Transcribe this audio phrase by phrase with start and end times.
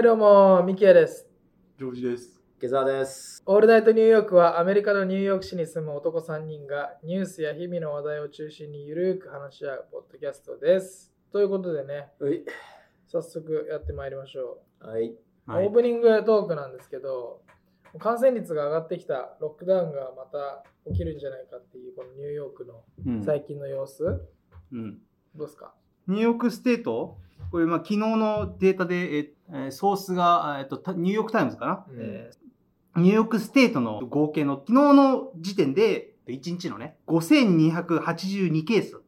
[0.00, 1.28] はい、どうも、ミキヤです。
[1.78, 2.40] ジョージです。
[2.58, 3.42] 下沢です。
[3.44, 11.12] オールナイトニューヨークはアメリカのニューヨーク市に住む男3人がニュースや日々の話題を中心にゆるく話し合うポッドキャストです。
[11.30, 12.42] ということでね、はい。
[13.08, 15.08] 早速やってまいりましょはい。
[15.10, 15.18] う。
[15.48, 17.42] オープニングトークなんですけど、
[17.98, 24.18] 感染率が上がってきたロックダウンがまた起きるんじゃないかっていうこのニューヨークのうん最近の様子、ど
[24.72, 24.98] うん
[25.36, 25.74] うですか？
[26.08, 27.18] ニューヨークステート、
[27.50, 39.00] これ、まあ、昨日のデータで、ええーソースが、えっと、たニューヨークタイムズかな、うんえーニューヨークステートの合計の昨日の時点で、1日のね、5282ケース。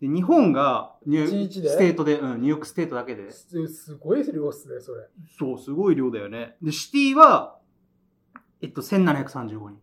[0.00, 1.70] で日本がニュー一日で？
[1.70, 5.08] ステートで、うん、ニューヨークステートだけで、すすごい量っすね、それ。
[5.38, 6.56] そう、すごい量だよね。
[6.60, 7.56] で、シティは、
[8.60, 9.80] えっと、1735人。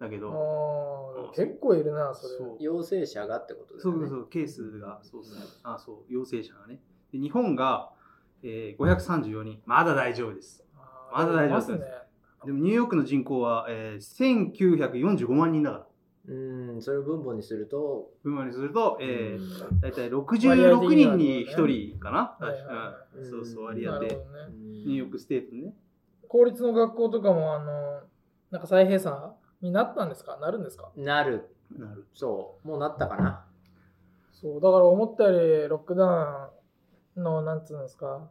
[0.00, 2.36] だけあど、ー結構いるな、それ。
[2.38, 4.00] そう陽性者がってことですよね。
[4.00, 6.80] そうそうそう、ケースが、そうそう、あ、そう、陽性者がね。
[7.12, 7.92] で日本が、
[8.42, 9.62] えー、534人。
[9.66, 10.64] まだ大丈夫です。
[11.12, 11.78] まだ大丈夫ですいますね。
[12.46, 15.84] でもニューヨークの人口は、えー、1945万人だから。
[16.30, 22.36] うん、それを分母にすると、分母にすると、えうー、んだいたい割合66的には人に1人かな。
[22.38, 24.30] はいはいはうんそうそう、割合でなるほど。
[24.50, 24.54] ね。
[24.84, 25.74] ニューヨークステートね。
[26.28, 28.00] 公立の学校とかも、あの、
[28.50, 29.16] なんか再閉鎖
[29.62, 30.36] になったんですか？
[30.36, 30.92] なるんですか？
[30.96, 31.48] なる。
[31.76, 32.06] なる。
[32.12, 32.68] そう。
[32.68, 33.46] もうなったかな。
[34.32, 36.57] そう、だから思ったよりロックダウン
[37.18, 38.30] の、なんつうんですか、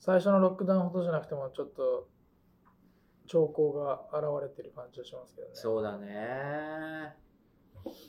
[0.00, 2.08] 最初のロックダウンほどじゃなくても、ちょっと、
[3.26, 5.54] 兆候が現れてる感じがしますけどね。
[5.54, 7.16] そうだね。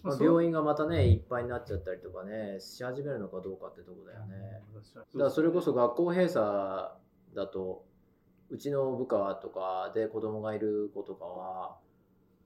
[0.03, 4.61] まあ、病院がまたね、いっぱいになっちゃったりとかね、し始めるのかどうかってとこだよね。
[4.93, 6.91] だからそれこそ学校閉鎖
[7.33, 7.85] だと、
[8.49, 11.77] うちの部下とかで子供がいる子とかは、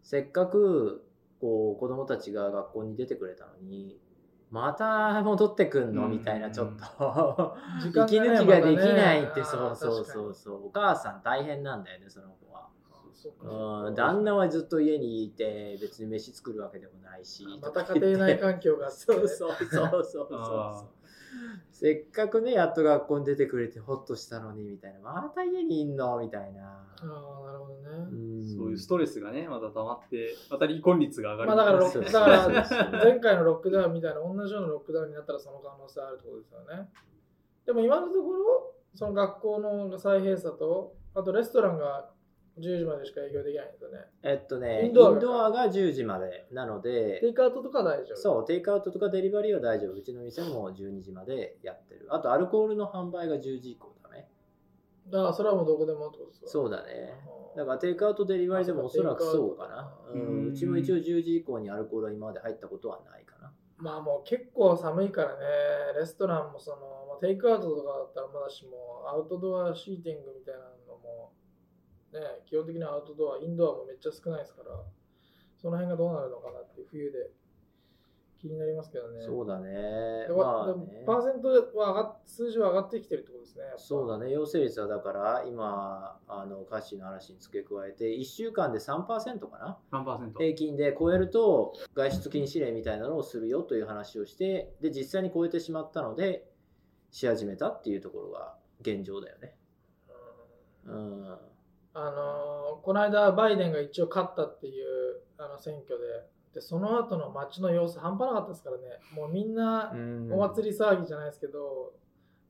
[0.01, 1.05] せっかく
[1.39, 3.99] こう子供たちが学校に出てくれたのに、
[4.51, 6.05] また戻ってくんの？
[6.05, 6.11] うん。
[6.11, 7.57] みたいなちょっと。
[7.85, 10.33] 息抜きができないってそうそうそう。
[10.33, 12.67] そうお母さん大変なんだよねその子は。
[13.13, 20.98] そうんか旦那はずっと家にいて別に飯作るわけでもないしまた家庭内環境があって、そうそうそうそうそうあそう。
[21.71, 24.99] せっかくね、やっと学校に出てくれてほっとしたのに、みたいな。
[24.99, 26.19] また家にいんの？
[26.19, 26.61] みたいな。
[26.63, 27.05] ああ、
[27.45, 28.41] なるほどね。
[28.41, 31.47] んそういうストレスがね、また溜まって、また離婚率が上がる。
[31.49, 36.89] まあだからから前回のロックダウンみたいな同じようなロックダウンになったらその可能性あるってことですよね。
[37.65, 42.09] でも今のところ、その学校の再閉鎖と、あとレストランが
[42.59, 43.97] 10時までしか営業できないんですよね。
[44.23, 48.17] えっとね、インドアがドアが10時までなのテで、イクアウトとか大丈夫。
[48.17, 49.93] そう、テイクアウトとかデリバリーは大丈夫。
[49.93, 52.07] うちの店も12時までやってる。
[52.09, 54.29] あと、アルコールの販売が10時以降だね。
[55.09, 56.47] だからそれはもうどこでもってことですか？
[56.47, 57.13] そうだね。
[57.55, 59.93] うだからテイクアウト、デリバリーでもおそらくそうかな。
[60.13, 63.51] うん、うちも一応10時以降にアルコールは今まで入ったことはないかな。
[63.77, 65.39] まあもう結構寒いからね、
[65.97, 66.77] レストランもその、
[67.07, 70.75] まあ、テイクアウトとかだったらまだしも、アウトドアシーティングみたいなのも、
[72.13, 74.71] ね、基本的にはアウトドア、インドアもめっちゃ少ないですから、
[75.55, 77.31] その辺がどうなるのかなって冬で
[78.39, 79.21] 気になりますけどね。
[79.21, 79.69] そうだね。
[80.27, 83.63] でまあでもねパーセントは上がっ数字は上がってきてるってことですね。
[83.77, 89.05] そうだね、陽性率はだから、今、あの歌詞の話に付け加えて、1週間で3%
[89.49, 96.49] かな、何パーセント平均で超えると、外出禁止令みたいなのをするよという話をして、で、実際に超えてしまったので、
[97.11, 99.55] し始めたっていうところが現状だよね。
[100.85, 101.37] うんうん。
[101.93, 106.05] あのーこの間バイデンが一応勝ったっていうあの選挙で
[106.53, 108.83] でその後の街の様子半端なかったですからね
[109.13, 109.91] もうみんな
[110.31, 111.93] お祭り騒ぎじゃないですけど、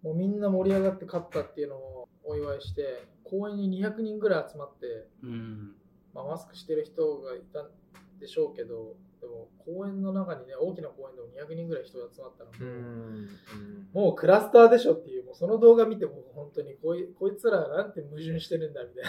[0.04, 5.76] もうみんな盛り上がって勝ったっていうのをお祝いして公園に200人ぐらい集まって、うん。
[6.14, 7.70] まあ、マスクしてる人がいたん
[8.20, 13.28] でしょうけどでも公園の中にね大きな公園でも200人ぐらい人が集まったのうも、ん。
[13.94, 19.04] もうクラスターでしょっていうもうその動画見ても本当にこいこいつらなんて矛盾してるんだみたい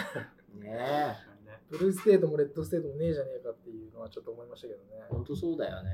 [0.63, 0.69] な。
[0.69, 1.31] ねえ。
[1.71, 5.03] blue state も red state もねえじゃねえかっていうのはちょっと思いましたけどね。
[5.09, 5.89] 本当そうだよね。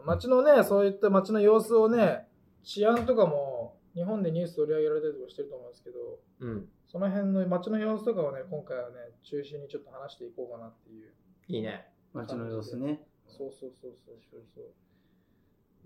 [0.00, 2.26] うん街のね、そういった街の様子をね、
[2.62, 5.98] 治安とかも日本でニュース取り上げられたりとかしてると思うんですけど、
[6.40, 6.68] うん。
[6.86, 11.12] その辺の街の様子とかをね、今回はね、中心にちょっと話していこうかなっていう。
[11.48, 11.90] いいね。
[12.14, 13.02] 街の様子ね。
[13.26, 14.64] そうそうそうそうそうそう。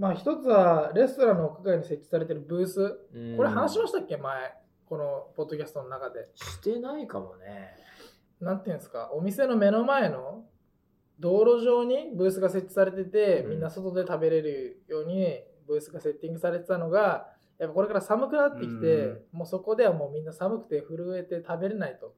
[0.01, 2.81] まあ一つはレストランの屋外に設置されてるブース。
[3.15, 4.17] うんこれ話しましたっけ？
[4.17, 4.55] 前。
[4.87, 6.31] このポッドキャストの中で。
[6.35, 7.77] してないかもね。
[8.41, 10.45] なんていうんですか、お店の目の前の
[11.19, 17.27] 道路上にブースが設置されてて、うんみんな外で食べれるようにブースがセッティングされてたのが、
[17.59, 22.15] やっぱこれから寒くなってきて、うんもうそこではもうみんな寒くて震えて食べれないと。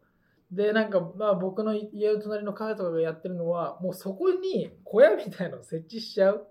[0.52, 6.46] で、なんかまあ僕の家の隣のカフェとかがやってるのは、もうそこに小屋みたいのを設置しちゃう。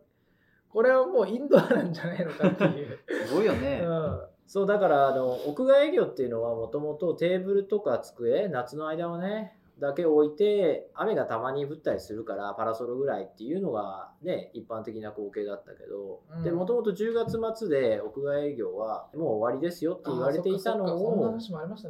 [0.71, 2.99] これはもうインドアなんじゃないのかっていう。
[3.27, 3.81] すごいよね。
[3.83, 4.21] うん
[4.51, 21.39] そうだからあの屋外営業っていうのはもともとテーブルとか机夏の間はねだけ置いて雨がたまに降ったりするからパラソルぐらいっていうのがね一般的な光景だったけど、うん、でもともと10月末で屋外営業はもう終わりですよって言われていたのを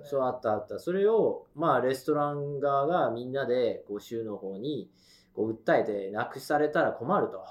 [0.03, 4.87] そうあったあったそれをまあレストラン側がみんなでこう州の方に
[5.35, 7.43] こう訴えてなくされたら困ると。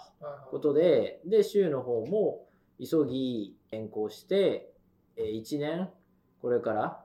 [0.51, 2.47] ことでで州の方も
[2.79, 4.73] 急ぎ変更して
[5.17, 5.89] 1年
[6.43, 7.05] これから、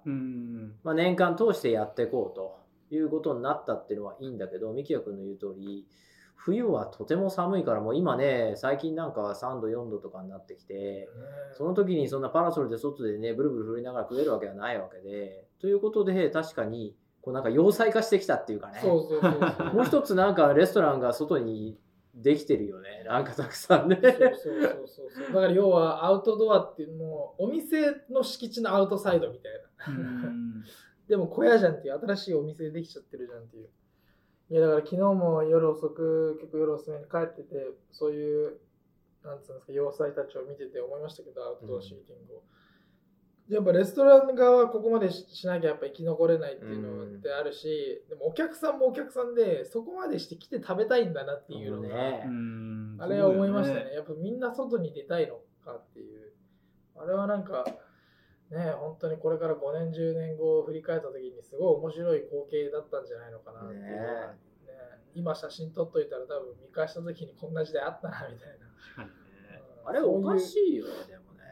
[0.83, 2.65] まあ、年間通してやっていこうと。
[2.91, 5.87] いうことになったっていうのはいいんだけど、三木谷君の言う通り、
[6.35, 11.09] 冬はとても寒いから、もう今ね、最近なんかは3度、4度とかになってきて、
[11.53, 16.95] その時にそんなパラソルで外でね、ブルブル振りながら食えるわけはないわけで、ということで、確かに、
[17.25, 21.79] こうなんか要塞化してきたっていうかね、そうそうそうもう一つなんかレストランが外に
[22.13, 23.99] できてるよね、なんかたくさんね。
[23.99, 24.31] そうそう
[24.87, 30.03] そうそうだから要はアウトドアっていうのも、お店の敷地のアウトサイドみたいな。
[31.09, 33.69] でも小屋じゃんっていう、新しいお店できちゃってるじゃんっていう。
[34.51, 38.59] いや、だから昨日も夜遅く、結構夜遅めに帰ってて、そういう、
[39.23, 42.37] なんつうんですか、要塞たちを見てて思いましたけど、アウトドアシーティングを。
[42.37, 42.43] うん、
[43.49, 52.23] やっぱレストラン側はここまでしなきゃやっぱ生き残れないっていうのってあるし、うん、でもお客さんもお客さんで、そこまでして来て食べたいんだなっていうのが、ね、
[52.97, 53.93] あれは思いましたね。
[53.93, 56.31] やっぱみんな外に出たいのかっていう。
[56.97, 57.65] あれはなんか、
[58.49, 63.89] ね、本当にこれから5年、10年後を振り返った時にすごい面白い光景だったんじゃないのかなっていうね、
[65.13, 68.65] 今写真撮っといたら多分見返した時にこんな時代あったなみたいな。
[69.87, 71.43] あれおかしいよね、でもね。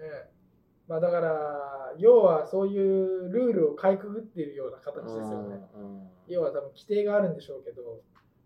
[0.00, 0.33] ね
[0.88, 5.60] まあだから、要はそういうルールをかいくぐっているような形ですよね。
[6.28, 8.02] 要は多分規定があるんでしょうけど、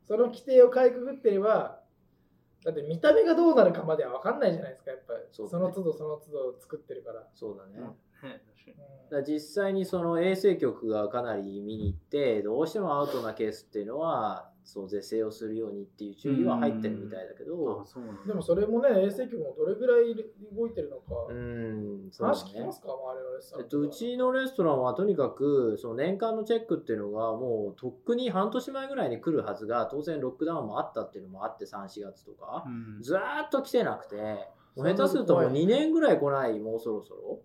[0.07, 1.81] その規定をかいくぐってれば、
[2.65, 5.21] だって見た目がどうなるかまでは分かんないじゃないですかやっぱり。
[5.31, 7.27] そ,、その都度その都度作ってるから。
[7.35, 7.87] そうだね、
[9.11, 17.87] だ実際にその衛生局がかなり見に行ってどうしてもアウトなケースっていうのはそう是正をするようにっていう注意は入ってるみたいだけど、
[18.27, 20.15] でもそれもね衛生局もどれぐらい
[20.55, 21.27] 動いてるのか。
[21.31, 32.67] うん話聞きますか、周りのレストラン、えっと、うちのレストランはとにかくその年間のチェックっていうのがもうとっくに半年前ぐらいに来るはずが当然ロックダウンもあったっていうのもあって34月とか、
[33.01, 34.17] ずーっと来てなくて
[34.77, 37.41] もう下手するともう2年ぐらい来ないもうそろそろ。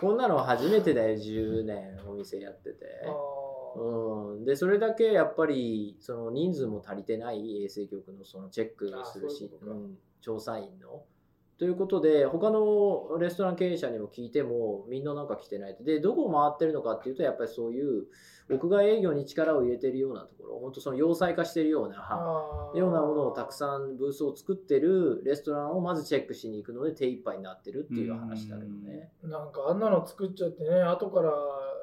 [0.00, 2.86] こんなの初めてだよ10年お店やってて。
[3.76, 11.02] うん、でそれだけやっぱりその人数も足りてない衛生局のそのチェックをするし、うん、調査員の。
[11.58, 18.06] ということで他のレストラン経営者にも聞いてもみんななんか来てないでどこを回ってるのかっていうとやっぱりそういう
[18.50, 20.58] 屋外営業に力を入れてるようなところ。
[20.58, 21.96] 本当その要塞化してるような
[22.74, 29.12] ようなものをたくさんブースを作ってるレストランをまずチェックしに行くので手一杯になってるっていう話だけどね。
[29.22, 31.30] なんかあんなの作っちゃってね後から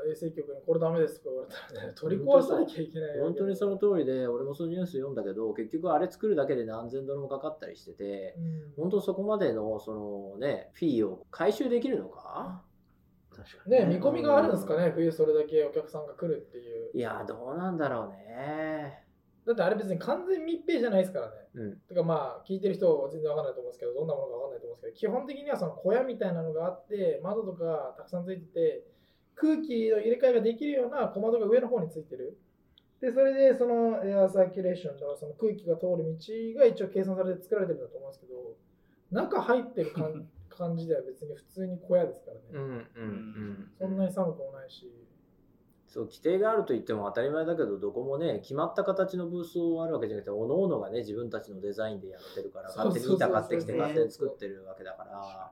[0.08, 12.64] 衛生局にこれダメですとか言われたらね 取り壊さなきゃいけない本当にその通りで俺もそのニュース読んだけど結局あれ作るだけで何千ドルもかかったりしてて、うん、本当そこまでのそのねフィーを回収できるのか？
[13.68, 16.92] ね、見込みがあるんですかね、冬それだけお客さんが来るっていう。
[16.94, 19.06] いや、どうなんだろうね。
[19.46, 21.34] だってあれ別に完全密閉じゃないですからね。
[21.56, 28.84] うん、てかまあ、聞いてる人は全然わかんないと思うんですけど、どんなものかわかんないと思うんですけど、基本的にはその小屋みたいなのがあって、窓とかたくさんついてて、
[29.40, 32.38] 空気の入れ替えができるような小窓が上の方についてる。
[33.00, 38.58] で、それでそのエアサーキュレーション、だからその空気が通る道が一応計算されて作られてるんだと思うんですけど、
[39.12, 42.42] 中入ってる感 感じでは別に普通に小屋ですからね。
[42.52, 44.92] うんうんうん、そんなに寒くもないし。
[45.88, 55.52] そう規定があると言っても当たり前だけどどこもね決まった形のブースをあるわけじゃなくておのおのがね自分たちのデザインでやってるから勝手に板買ってきて勝手に作ってるわけだから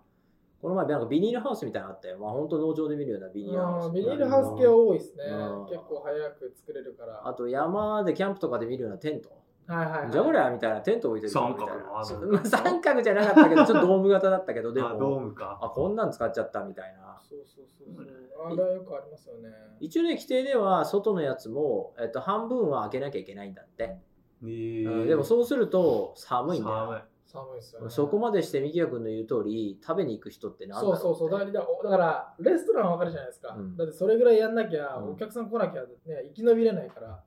[0.62, 2.18] この前なんかビニールハウスみたいなのあったよ。
[2.18, 3.94] まあ本当農場で見るようなビニールハウス。
[3.94, 5.24] ビニールハウス系は多いですね。
[5.70, 7.28] 結構早く作れるから。
[7.28, 9.30] あと山でキャンプとかで見るようなテント。
[9.68, 14.98] はいはい、はい、じゃこりゃみたいなテント置いてる三角の三角じゃなかったけど ちょっとドーム型だったけどでも。
[14.98, 15.60] ドームか。
[15.62, 17.20] あこんなん使っちゃったみたいな。
[17.22, 18.48] そうそうそうそう。
[18.48, 19.50] あれはよくありますよね。
[19.80, 23.98] 一応ね規定では外のやつも、えっと、半分は開けなきゃいけないんだって、
[24.44, 31.40] えー、うん、でもそうすると寒いんだよ寒いっすよ、ね、そこまでして三木谷君の言う通り食べに行く人って何だろうそうそうそう。
[31.40, 35.88] だからだからレストランは分かるじゃないですか、うん、だってそれぐらいやんなきゃ、お客さん来なきゃ、ね、
[36.34, 37.24] 生き延びれないから。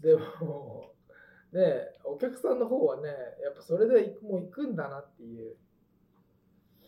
[0.00, 0.92] でも
[1.52, 1.62] ね
[2.04, 3.08] お客さんの方はね
[3.42, 5.56] やっぱそれでもう行くんだなっていう、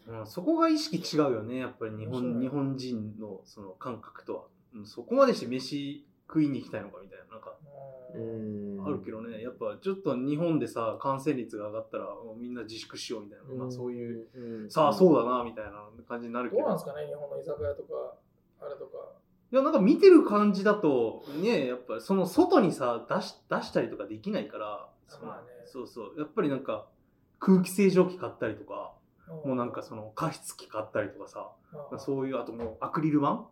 [0.07, 1.59] うん、そこが意識違うよね。
[1.59, 4.43] やっぱり日本日本人のその感覚とは、
[4.75, 7.55] うん、そこまでして飯食いに行きたいのかみたいななんか。
[8.87, 9.43] あるけどね。
[9.43, 16.63] やっぱちょっと日本でさ感染率が上がったらもうみんな自粛しようみたいな、まあ、そういう、さあそうだなみたいな感じになるけど。
[16.63, 18.15] どうなんですかね日本の居酒屋とか
[18.63, 18.99] あれとか。
[19.53, 24.89] いやなんか見てる感じだとねやっぱその外にさ出し出したりとかできないから。
[25.23, 26.19] まあね、そうそう。
[26.19, 26.87] やっぱりなんか
[27.39, 28.93] 空気清浄機買ったりとか
[29.45, 31.51] もうなんかその加湿器買ったりとかさ。
[31.99, 33.45] そういうあともうアクリル板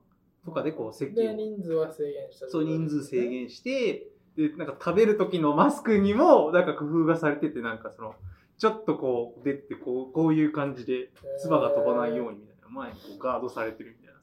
[0.44, 8.14] とかでこう席で人数は制限した、そう人数制限してでなんか食べる時のマスクにもなんか工夫がされててなんかその
[8.58, 11.10] ちょっとこう出てこうこういう感じで
[11.40, 12.54] 唾が飛ばないようにみたいな。
[12.74, 14.20] 前にこうガードされてるみたいな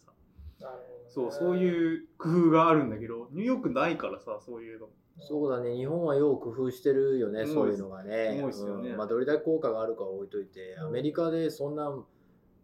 [0.59, 0.75] さ。
[1.09, 4.87] そうそういう工夫があるんだけどニューヨークないからさそういうの。
[5.19, 5.75] そうだね。
[5.75, 8.39] 日本はよう工夫してるよねそういうのがね、ね。
[8.41, 11.93] うん、まあ、どれだけ効果があるかは置いといて、アメリカでそんな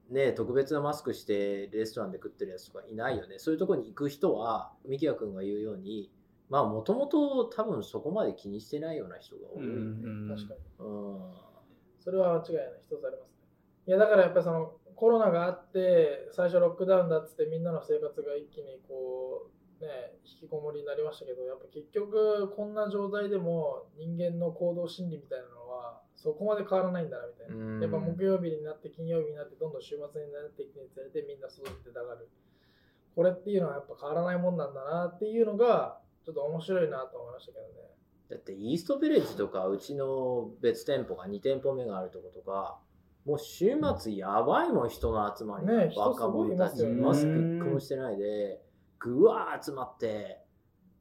[0.09, 3.39] ね、特別なマスクしてレストランで食ってるやつとかいないよね。
[3.39, 6.11] そういうとこに行く人は、ミキヤ君が言うように、
[6.49, 9.75] まあもともと多分そこまで気にしてないような人が多いよね。
[9.75, 10.59] うん確かに。
[10.79, 11.33] うん。
[11.99, 12.81] それは間違いない。
[12.81, 13.37] 一つありますね。
[13.87, 19.49] いやだからやっぱりそのコロナがあって最初ロックダウンだっつってみんなの生活が一気にこ
[19.79, 19.87] うね
[20.25, 32.27] 引きこもりになりましたけどやっぱ結局こんな状態でも人間の行動心理みたいなのはそこまで変わらないんだなみたいな、やっぱ木曜日になって金曜日になってどんどん週末になっていくにつれてみんな外に出たがる。
[33.15, 37.73] これっていうのはやっぱ変わらないもんなんだなっていうのがちょっと面白いなと思いましたけどね。
[38.29, 42.79] だってイーストビレッジとかうちの別店舗が2店舗目があるとことか
[43.25, 48.61] もう週末やばいもん人の集まり、ね、若者たち、マスク一個もしてないで
[48.99, 50.39] ぐわー集まって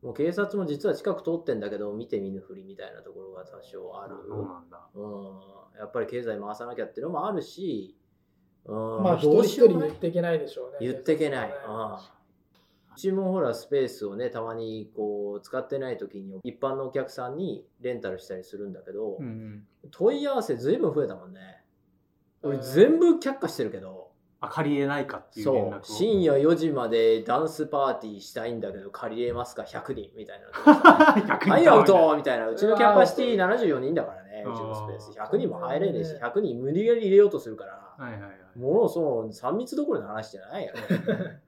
[0.06, 4.14] もう警察も実は近く通ってんだけど見て見ぬふりみたいなところが多少ある。
[4.28, 7.96] そうなんだ、うん、やっぱり経済回さなきゃっていうのもあるし、
[8.66, 10.76] うん、まあ一人一人言っていけないでしょうね。
[10.80, 21.40] 言っていけない、うちもほらスペースをねたまにこう使ってない時に一般のお客さんにレンタルしたりするんだけど、うん、問い合わせずいぶん増えたもんね。
[22.42, 25.82] 俺全部却下してるけど借りれないかっていう連絡を。
[25.82, 30.74] 深夜4時までダンスパーティーしたいんだけど借りれますか100人みたいな。
[30.74, 32.48] はいアウトみたいな。
[32.48, 35.18] うちのキャパシティ74人だからねうちのスペース。
[35.18, 40.80] 100人も入れねえし100人無理やり入れようとするから、はいはいはい、もうその3密どころの話じゃないよね。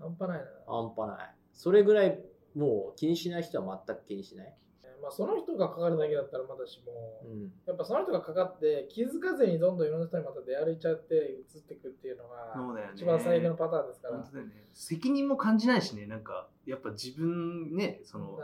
[0.00, 0.44] 半端ないな。
[0.66, 1.34] 半端ない。
[1.52, 2.18] それぐらい
[2.54, 4.54] もう気にしない人は全く気にしない
[5.04, 12.56] まあ、その人がかかるだけだったらまだしも、うん、やっぱその人がかかって気づかずにどんどんいろんな人にまた出歩いちゃって移っていくっていうのが
[12.94, 14.24] 一番最悪のパターンですから、ね、
[14.72, 16.06] 責任も感じないしね。
[16.06, 18.38] なんかやっぱ自分ねその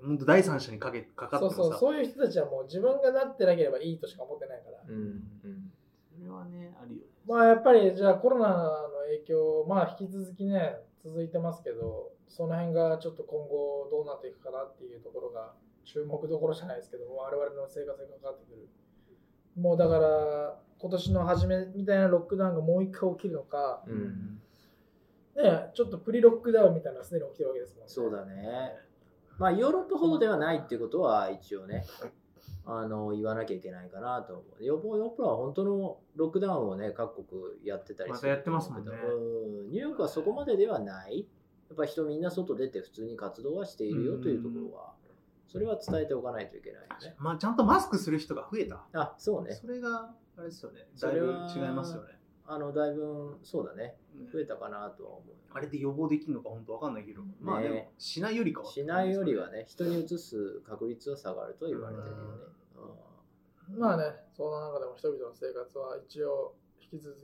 [0.00, 5.72] 本当第三者にかけかかってそうそうそういう人たちはもう自分がなってなければいいとしか思ってないから、うんうん、
[6.16, 7.02] それはねあるよね。
[7.26, 8.54] まあやっぱりじゃあコロナの
[9.06, 15.52] 影響まあ引き続きね続いてますけどその辺がちょっと今後どうなっていくかなっていうところが
[15.84, 18.68] 注目どころじゃないですけど我々の生活に関わってくる
[19.56, 24.40] もうだから今年の初めみたいなロックダウンがもう一回起きるのか、うん、
[25.36, 27.84] ね、ちょっとプリロックダウンみたいなすでに起きてるわけですもんね。
[27.88, 28.72] そうだね。
[29.38, 31.84] まあヨーロッパほどではないっていうことは一応ね、
[32.64, 34.64] あの言わなきゃいけないかなと思う。
[34.64, 38.28] ヨーロッパは本当のロックダウンをね、各国やってたりする。
[38.30, 38.92] まやってますもんね。
[39.70, 41.26] ニューヨークはそこまでではない。
[41.68, 44.94] やっぱ人みんな外出て普通に活動はしているよというところは
[45.50, 47.16] それは伝えておかないといけないよね。
[47.18, 48.86] まあ、ちゃんとマスクする人が増えた。
[48.92, 49.52] あ、そうね。
[49.52, 50.86] それが、あれですよね。
[51.00, 52.20] だいぶ違いますよね。
[52.46, 53.96] あの、だいぶ、そうだね。
[54.32, 55.34] 増えたかなとは思う。
[55.52, 58.70] あれで予防できるのか本当わかんないけど、ね、まあでも、しないよりかは。
[58.70, 62.60] しないよりはね、人に移す確率は下がると言われてるよね。
[63.76, 64.04] まあね、
[64.36, 67.22] そんな中でも人々の生活は一応、引き続き、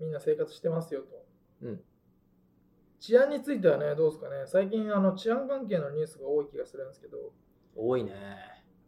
[0.00, 1.24] みんな生活してますよと。
[1.62, 1.84] うん。
[3.00, 4.44] 治安についてはね、どうですかね。
[4.46, 7.32] 最近、あの治安関係のニュースが多い気がするんですけど。
[7.76, 8.12] 多いね。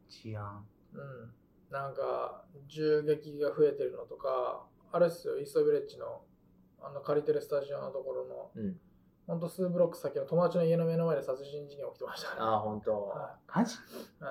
[0.08, 0.64] 治安。
[0.94, 1.32] うん。
[1.70, 6.22] なんか、銃撃が増えてるのとか、あれっすよ、イーストビレッジの、
[6.80, 8.76] あの、借りてるスタジオのところの、うん、
[9.26, 13.08] ほんと数ブロック先の友達の家の目の前で殺人事件起きてました、ね、ああ、ほんと。
[13.08, 13.74] はい、マジ？
[14.20, 14.30] は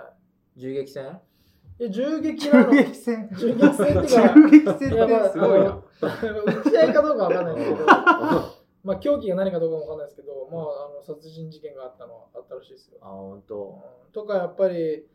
[0.55, 0.59] い。
[0.59, 1.21] 銃撃戦？
[1.79, 2.71] いや、銃撃なの。
[2.71, 5.83] 銃撃戦銃撃戦ってか、銃撃戦ってすごいな。
[6.01, 7.85] 打ち合いかどうかわかんないですけど、
[8.87, 10.63] まあ、凶器が何かどうかもわかんないですけど、まあ、あ
[10.95, 12.99] の殺人事件があったのはあったらしいですよ。
[13.01, 15.05] あ、本当、うん、とか、やっぱり、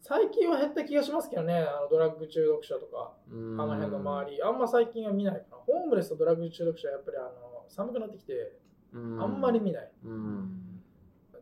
[0.00, 5.56] 最近は減った気がしますけどね、あのドラッグ中毒者とか、あの辺の周り、あんま最近は見ないかな。
[5.66, 8.52] ホームレスとドラッグ中毒者はやっぱりあの寒くなってきて、
[8.94, 9.90] あんまり見ない。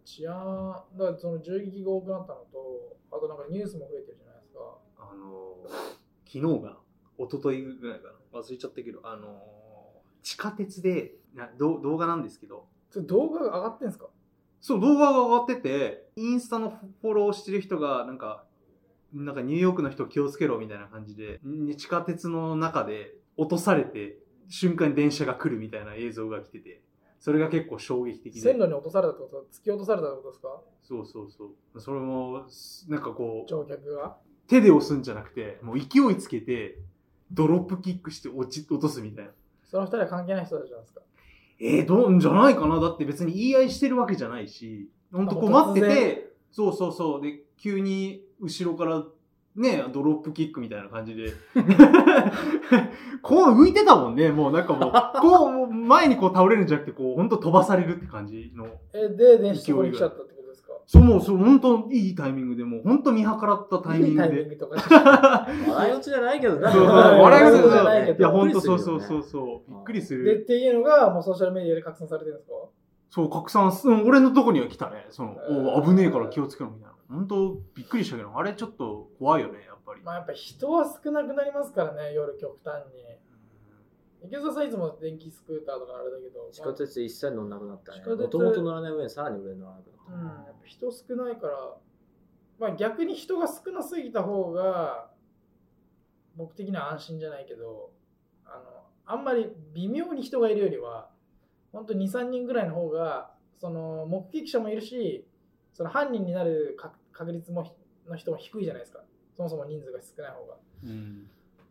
[0.04, 4.78] 治安、だからその銃撃が多くなったのと、あとなんかニュースも増えてるじゃないですか。
[4.96, 5.56] あの、
[6.24, 6.78] 昨日が、
[7.18, 9.55] 一昨日ぐらいかな、忘れちゃったけど、あの、
[10.26, 14.06] 地下鉄でな動画なんですけどそれ動画が上がってんすか？
[14.60, 18.44] そう、動画が上がってて、インスタのフォローしてる人が、なんか、
[19.12, 21.40] なんかニューヨークの人気をつけろみたいな感じで、
[21.76, 24.18] 地下鉄の中で落とされて、
[24.48, 26.80] 瞬間に電車が来るみたいな映像が来てて、
[27.20, 28.40] それが結構衝撃的で。
[28.40, 30.60] 線路に落とされたってこと突き落とされたってことですか？
[30.82, 31.80] そうそうそう。
[31.80, 32.46] それも、
[32.88, 34.16] なんかこう、乗客が？
[34.48, 36.78] 手で押すんじゃなくて、もう勢いつけて、
[37.30, 39.30] ドロップキックして落ち、落とすみたいな。
[39.66, 41.00] その二人は関係ない人たちなんですか？
[41.58, 47.22] えー、どんじゃないかなだって別に言い合いしてるわけじゃないし、ほんとこう待ってて、そうそうそう。
[47.22, 49.04] で、急に後ろから
[49.56, 51.32] ね、ドロップキックみたいな感じで。
[53.22, 54.30] こう浮いてたもんね。
[54.30, 58.68] もうなんかもう、こう、前にこう倒れるんじゃなくて、こう、ほんと飛ばされるって感じの。
[58.92, 60.34] え、で、電子こに来ちゃったって
[60.86, 64.28] そう、もう、そう、本当いいタイミングで、もう本当見計らったタイミングで。
[64.28, 65.48] いいタイミングとか。
[65.68, 66.70] 笑い落ちじゃないけどな。
[66.70, 68.18] 笑い落ちじゃないけど。
[68.18, 69.70] いや、本当そうそうそうそう。
[69.70, 70.24] びっくりする。
[70.24, 72.54] で、っていうのが、もうソーシャルメディアで拡散されてるんですか？
[73.10, 75.06] そう、拡散す、俺のとこには来たね。
[75.10, 75.36] その、
[75.74, 76.94] お危ねえから気をつけろみたいな。
[77.08, 80.02] 本当びっくりしたけど、あれちょっと怖いよね、やっぱり。
[80.02, 83.02] まあやっぱ人は少なくなりますからね、夜極端に。
[84.26, 86.50] 池澤さんいつも電気スクーターとかあれだけど。
[86.52, 88.02] 地下鉄一切乗んなくなったね。
[88.04, 90.14] もともと乗らない上にさらに上に乗らなくなった。
[90.14, 91.76] うん、やっぱ人少ないから、
[92.58, 95.10] まあ逆に人が少なすぎた方が、
[96.36, 97.92] 僕的には安心じゃないけど、
[98.44, 98.62] あの、
[99.06, 101.10] あんまり微妙に人がいるよりは、
[101.72, 105.26] 本当に2、3人ぐらいの方が、その目撃者もいるし、
[105.72, 106.76] その犯人になる
[107.12, 107.74] 確率も
[108.08, 109.00] の人も低いじゃないですか
[109.36, 111.28] そもそも人数が少ない方が、うん、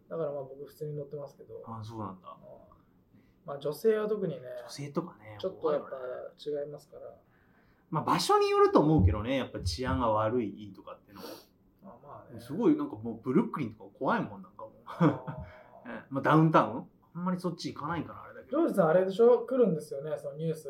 [0.09, 1.61] だからまあ僕普通に乗ってますけど。
[1.65, 2.35] あそうなんだ。
[3.45, 5.89] まあ女性は特にね女性とかねちょっとやっぱ
[6.37, 7.13] 違いますから。
[7.89, 11.29] まあ場所によると思うけどねやっぱ治安が悪いとかっていうのは。
[12.03, 14.71] まあね、すごいなんかもうブルックリンとか怖いもんなんかも。
[15.85, 16.89] うまあダウンタウン？
[17.15, 18.61] あんまりそっち行かないかなあれだけど。
[18.61, 19.39] ジョージさんあれでしょ？
[19.45, 20.67] 来るんですよねそのニュース。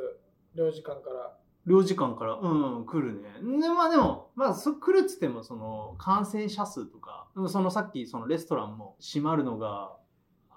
[0.53, 3.59] 領事館から領事館から、うん、うん、来るね。
[3.59, 9.91] で、まあでも、まあ、そ来るっつっても、その、感染者数とか、そのさっき、そのレストランも閉まるのが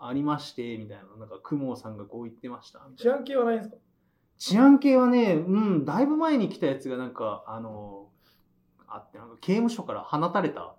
[0.00, 2.80] ありまして、みたいな、なんか、雲さんがこう言ってました。
[2.96, 3.76] 治安系はないんですか？
[4.38, 8.08] 治安系はね、うん、だいぶ前に来たやつが、なんか、あの、
[8.86, 10.74] あって、なんか刑務所から放たれた、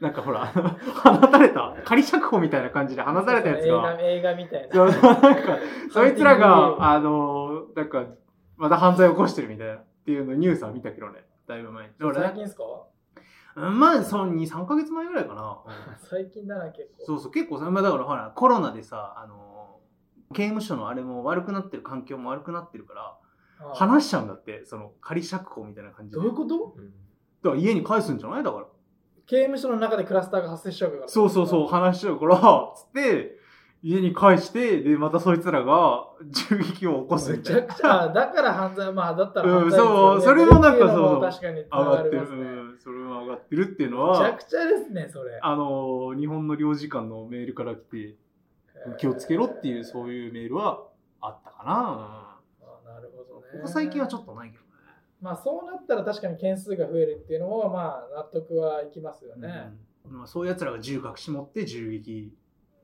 [0.00, 0.46] なんかほら、
[1.02, 3.96] 放たれた、仮釈放みたいな感じで放たれたやつが。
[4.00, 4.84] 映画みたいな。
[4.84, 5.58] なんか、
[5.90, 8.04] そいつらが、 あの、なんか、
[8.60, 11.92] また犯罪を起こしてるみたいなっていうのニュースは見たけどね、だいぶ前に。
[11.98, 12.62] 最近ですか？
[13.56, 15.58] まあ、その2、3ヶ月前ぐらいかな。
[16.08, 17.04] 最近だな、結構。
[17.04, 19.80] そうそう、結構、まあ、だからほら、コロナでさ、あの、
[20.34, 26.16] 刑務所のあれも悪くなってる、環境も悪くなってるから、話しちゃうんだって、その仮釈放みたいな感じで。
[26.18, 26.76] どういうこと？
[27.42, 28.42] だから家に返すんじゃない？
[28.44, 28.66] だから。
[29.26, 31.08] 刑務所の中でクラスターが発生しちゃうから。
[31.08, 32.36] そうそうそう、話しちゃうから、
[32.76, 33.36] つって、
[33.82, 37.60] 家に返して、で、またそいつらが 銃撃を起こすみたいな。
[37.62, 45.38] めちゃくちゃ、だから犯罪、まあ、だったら犯罪、ね、うん、そう、それもなんかそう、確かに上がってる、うん、それも上がってるっていうのは、めちゃくちゃですね、それ。
[45.40, 48.16] あの、日本の領事館のメールから来て、
[48.98, 50.86] 気をつけろっていう、そういうメールは
[51.22, 52.38] あったかな。
[52.62, 53.46] あなるほどね。
[53.52, 54.70] ここ最近はちょっとないけどね。
[55.22, 59.72] まあ、そうなったら確かに件数が増えるっていうのも、まあ、納得はいきますよね。
[60.06, 62.34] うん、まあ、そういう奴らが銃隠し持って銃撃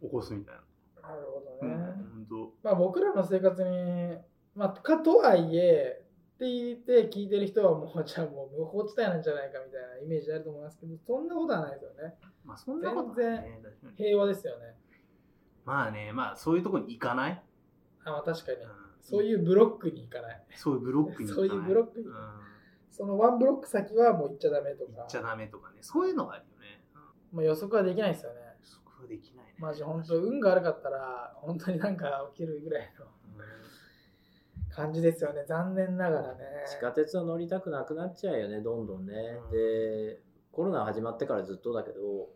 [0.02, 0.60] 起こすみたいな。
[1.08, 1.74] なるほどね。
[1.74, 4.16] うん、まあ僕らの生活に、
[4.54, 6.02] まあ、かとはいえ、
[6.34, 12.14] って言って聞いてる人はもうじゃあもう無法地帯なんじゃないかみたいなイメージあると思いますけど、そんなことはないですよね。
[12.44, 14.74] まあそんなことは、ね、全然平和ですよね。
[15.64, 17.42] まあね、まあそういうところに行かない？
[18.04, 18.68] あ、まあ確かに、うん、
[19.00, 20.44] そういうブロックに行かない。
[20.54, 22.06] そういうブロックにそういうブロックに。
[22.06, 22.14] うん、
[22.90, 24.92] そのワンブロック先はもう行っちゃダメとか。
[24.98, 25.78] 行っちゃダメとかね。
[25.80, 26.82] そういうのがあるよね。
[27.32, 28.40] まあ予測はできないですよね。
[28.60, 29.45] 予測はできない。
[29.58, 33.06] マジ本当運が悪かったら本当になんか起きるぐらいの
[34.74, 35.44] 感じですよね。
[35.46, 36.56] 残念ながらね。
[36.66, 39.12] 地下鉄を乗りたくなくなっちゃうよねどんどんね、
[39.44, 40.20] うん、で
[40.52, 42.28] コロナ始まってからずっとだけど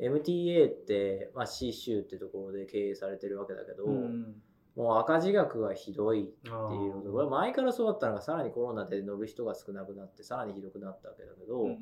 [0.00, 4.34] MTA って、まあ、C 州ってところで経営されてるわけだけど、うん、
[4.76, 11.78] もう赤字額がひどいっていうのとこれ前からそうだったのがさらにコロナで乗る人が少なくなってさらにひどくなったわけだけど、うん、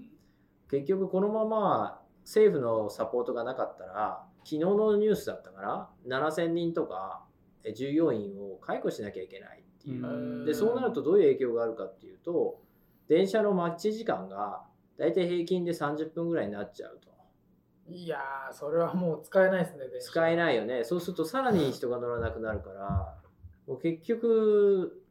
[0.70, 7.24] 結局このまま政府のサポートがなかったら昨日のニュースだったから7000人とか
[7.74, 10.44] 従業員を解雇しなきゃいけないっていう。
[10.46, 12.60] でそうなるとどういう影響があるかっていうと
[13.08, 14.62] 電車の待ち時間が
[14.98, 17.08] 大体平均で30分ぐらいになっちゃうと。
[17.88, 18.18] いや
[18.52, 20.84] それはもう使えないですね使えないよね。
[20.84, 23.16] そうするとさらに人が乗らなくなるから
[23.66, 25.02] もう結局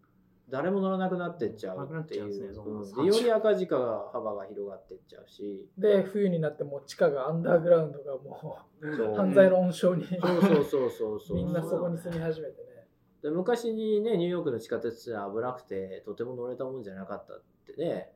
[0.49, 5.67] 誰も乗らなくなってっちゃうっていう、ねうん、でより赤字が幅が広がってっちゃうし。
[5.77, 12.87] で冬になっても地下がアンダーグラウンドがもう犯罪の温床にそうそうそうそうみんなそこに住み始めてね。
[13.23, 18.11] で昔にねニューヨークの地下鉄って危なくてとても乗れたもんじゃなかったってね、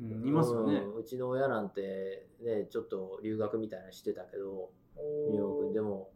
[0.00, 4.70] うん、いますよね、うん、うちの親なんてねちょっと留学みたいなのしてたけど
[5.28, 5.74] ニューヨーク。
[5.74, 6.08] でも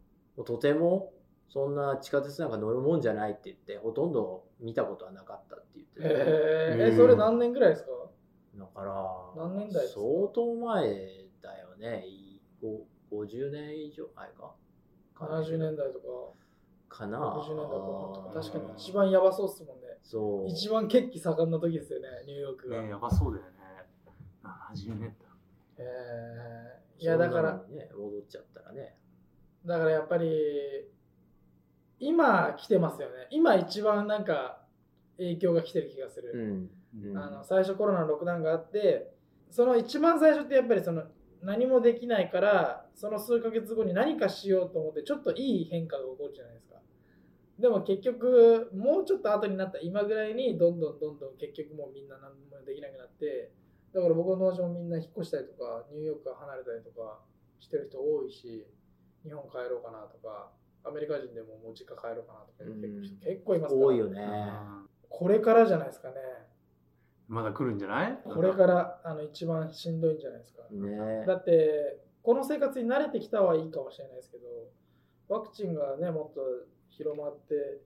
[0.45, 1.13] とても
[1.49, 7.89] そんな地下鉄なんか乗るもんじゃないって言ってほとんど見たことはなかったって言ってて、えー、それ何年ぐらいですか？
[8.55, 12.05] だから何年代相当前だよね。
[13.11, 14.53] 50年以上前か
[15.15, 16.95] ？70年代とか。
[16.97, 17.17] かな。
[17.19, 18.41] 60年代とか。
[18.41, 19.87] 確かに一番やばそうっすもんね。
[20.03, 20.47] そう。
[20.47, 23.51] 一番血気盛んな時ですよねニューヨークが、ね、やばそうだよね。
[24.43, 25.29] 70年代。
[25.77, 28.97] えー、いやだから、ね、戻っちゃったらね。
[29.65, 30.29] だからやっぱり
[31.99, 33.27] 今来てますよね。
[33.29, 34.61] 今一番なんか
[35.17, 39.11] 影響が来てる気がする、うん、あの最初コロナのロックダウンがあって
[39.51, 41.03] その一番最初ってやっぱりその
[41.43, 46.75] 何もできないからその数ヶ月後に何かしようと思ってちょっといい変化が起こるじゃないですか。
[47.59, 53.51] でも結局もうちょっと後になった今ぐらいにどんどんどんどん結局もうみんな何もできなくなって
[53.93, 57.19] だから僕の農場もみんな引っ越したりとかニューヨークから離れたりとか
[57.59, 58.65] してる人多いし
[59.23, 60.51] 日本帰ろうかなとか
[60.83, 62.63] アメリカ人でももう実家帰ろうかなとか
[63.25, 63.85] 結構いますから。
[63.87, 64.27] 多いよね。
[65.09, 66.15] これからじゃないですかね。
[67.27, 68.19] まだ来るんじゃない？
[68.23, 74.47] これからあの一番しんどいんじゃないですか、ね、だってこの生活に慣れてきたはいいかもしれないですけど
[75.27, 76.41] ワクチンがねもっと
[76.89, 77.81] 広まって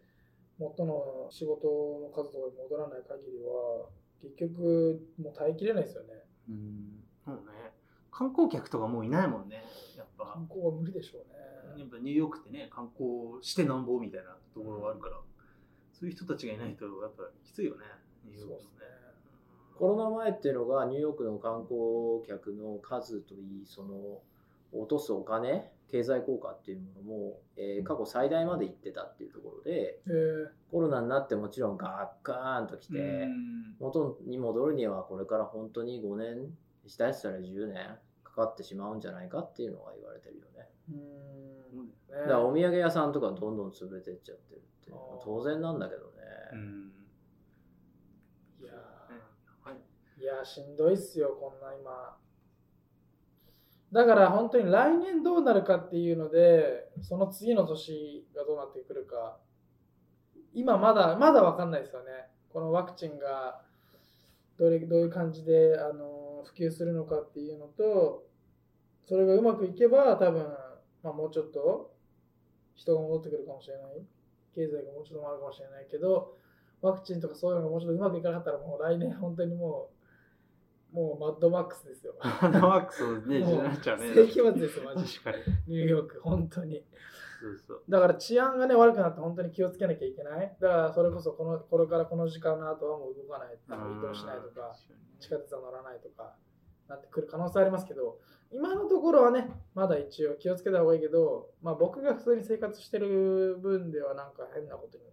[0.60, 3.90] 元の仕事の数とかに戻らない限りは
[4.22, 6.14] 結局もう耐えきれないですよね。
[6.50, 7.04] うん。
[7.26, 7.42] そうね。
[8.12, 9.62] 観光客とかもういないもんね
[9.98, 10.26] やっぱ。
[10.36, 11.43] 観光は無理でしょうね
[11.78, 15.18] やっぱニューヨークってね観光してなんぼみたいなところがあるから、
[15.92, 17.86] そういう人たちがいないとやっぱきついよね
[18.26, 18.64] ニューヨークね。
[19.78, 24.22] コロナ前っていうのがニューヨークの観光客の数といいその
[24.72, 30.00] 落とすお金経済効果っていうものも、えー、過去最大までいってたっていうところで、
[30.72, 33.28] コロナになってもちろんガッカーンときて
[33.80, 36.50] 元に戻るにはこれから本当に5年
[36.88, 37.76] 下手したら10年
[38.24, 40.70] かかってしまうんじゃないかっていうのが言われてるよね。
[42.14, 44.92] うんだからお土産屋さんとかどんどん潰れてっちゃってるって
[45.24, 46.14] 当然なんだけどね。
[48.62, 48.72] いや
[50.22, 50.24] い。
[50.24, 52.18] やしんどいっすよこんな今。
[53.92, 59.38] だから本当に来年どうなるかっていうので、その次の年がどうなってくるか、
[60.54, 62.12] 今まだ、まだわかんないですよね。
[62.52, 63.62] このワクチンが
[64.58, 68.26] どれどういう感じであの普及するのかっていうのと、
[69.06, 70.44] それがうまくいけば多分、
[71.04, 71.93] まあ、もうちょっと
[72.76, 74.06] 人が戻ってくるかもしれない。
[74.56, 76.38] 経済がもうちょっと回るかもしれないけど、
[76.82, 79.94] ワクチンとかそういうのがもうちょっとうまくいかなかったらもう来年本当にもう
[80.96, 82.14] もうマッドマックスですよ。
[82.22, 84.14] マッドマックスね、なっちゃうね。
[84.14, 85.76] 世紀末ですよ、マジ確かに。
[85.76, 86.86] ニューヨーク、本当に。
[87.42, 90.56] そうそうだから治安がね、悪くなって本当に気をつけなきゃいけない。
[90.62, 94.76] だからそれこそこの、これからこの時間の後はもう動かない、移動しないとか、
[95.20, 96.36] 地下鉄は乗らないとか、
[96.94, 98.20] なってくる可能性ありますけど、
[98.52, 105.04] 今のところはね、まだ一応気をつけた方がいいけど、まあ僕が普通に生活してる分ではなんか変なことに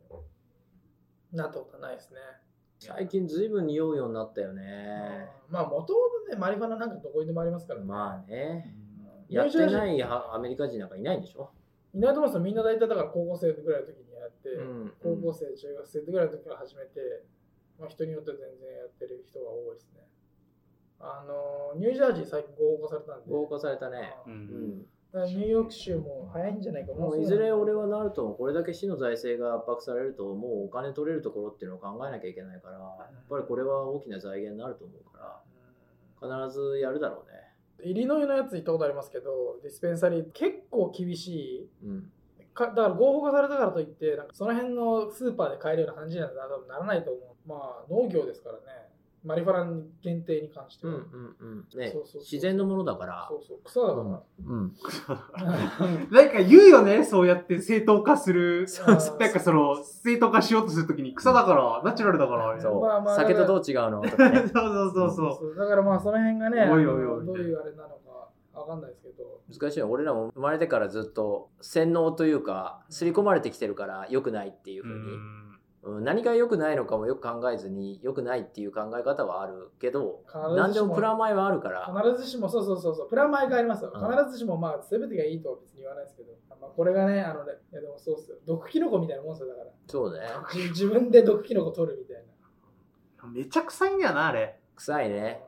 [1.32, 2.20] なったことはないですね。
[2.78, 5.28] 最近ずいぶん匂うようになったよね。
[5.50, 7.86] まあ、もともとね、マリファナなんかどこにでもありますからね。
[7.86, 8.74] まあね。
[9.28, 11.50] やってないアメリカ人なんかいないんでしょ？
[11.94, 12.40] いないと思いますよ。
[12.40, 17.24] みんな大体だから高校生ぐらいの時にやって、うん、高校生、中学生ぐらいの時から始めて、
[17.78, 20.00] まあ、人によって全然やってる人が多いですね。
[21.00, 23.30] あの、ニュージャージー最近合法化されたんで。
[23.30, 24.14] 合法化されたね。
[24.26, 24.86] うん。
[25.12, 27.10] ニューヨーク州も早いんじゃないかも。
[27.10, 32.84] ういずれ俺はなるとこれだけ市の財政が圧迫されるともうお金取れるところっていうのを考えなきゃいけないからや
[33.20, 35.42] っぱりこれは大きな財源になると思うか
[36.22, 37.40] ら必ずやるだろうね。
[37.82, 42.12] イリノイのやつ行ったことありますけどディスペンサリー結構厳しい、うん、
[42.54, 46.30] かだから合法化されたからといってなんかその辺のスーパーで買えるような感じには
[46.68, 47.48] ならないと思う。
[47.48, 48.60] まあ農業ですからね
[49.22, 50.94] マリファナ限定に関しては。
[50.94, 51.78] うんうんうん。
[51.78, 53.26] ね、そうそう自然のものだから。
[53.28, 54.22] そうそう、草だから。
[54.46, 54.72] うん。
[56.10, 58.66] なんか言うよね、そうやって正当化する。
[58.66, 62.58] そうそうなんかその、正当化しようとするときに草だから、ナチュラルだから。
[62.60, 62.80] そう。
[62.80, 64.00] まあまあ、酒とどう違うの？
[64.00, 65.54] とか、ね、 そうそうそうそう。
[65.54, 69.40] だからまあその辺がね、おいおいおいどういうあれなのかわかんないですけど。
[69.52, 69.90] 難しいよ。
[69.90, 75.49] 俺らも生まれてからずっと洗脳というか、刷り込まれてきてるから良くないっていうふうに。
[75.82, 80.22] 何が良くないのかもよく考えずに良くないっていう考え方はあるけど
[80.54, 81.86] 何でもプラマイはあるから。
[81.86, 88.36] 必ずしもそうそうそうそうプラマイがありますよ、うん、必ずしもまあ全てがいいとは別に言わないですけど、まあ、これがねあのねいやでもそうっすよ。
[88.46, 89.70] 毒キノコみたいなもんですよだから。
[89.86, 90.20] そうね。
[90.68, 92.24] 自分で毒キノコ取るみたい
[93.22, 93.28] な。
[93.28, 94.60] めちゃ臭いんだよなあれ。
[94.76, 95.40] 臭いね、ね、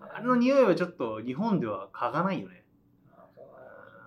[0.00, 2.64] あれの匂いはちょっと日本では嗅がないよね。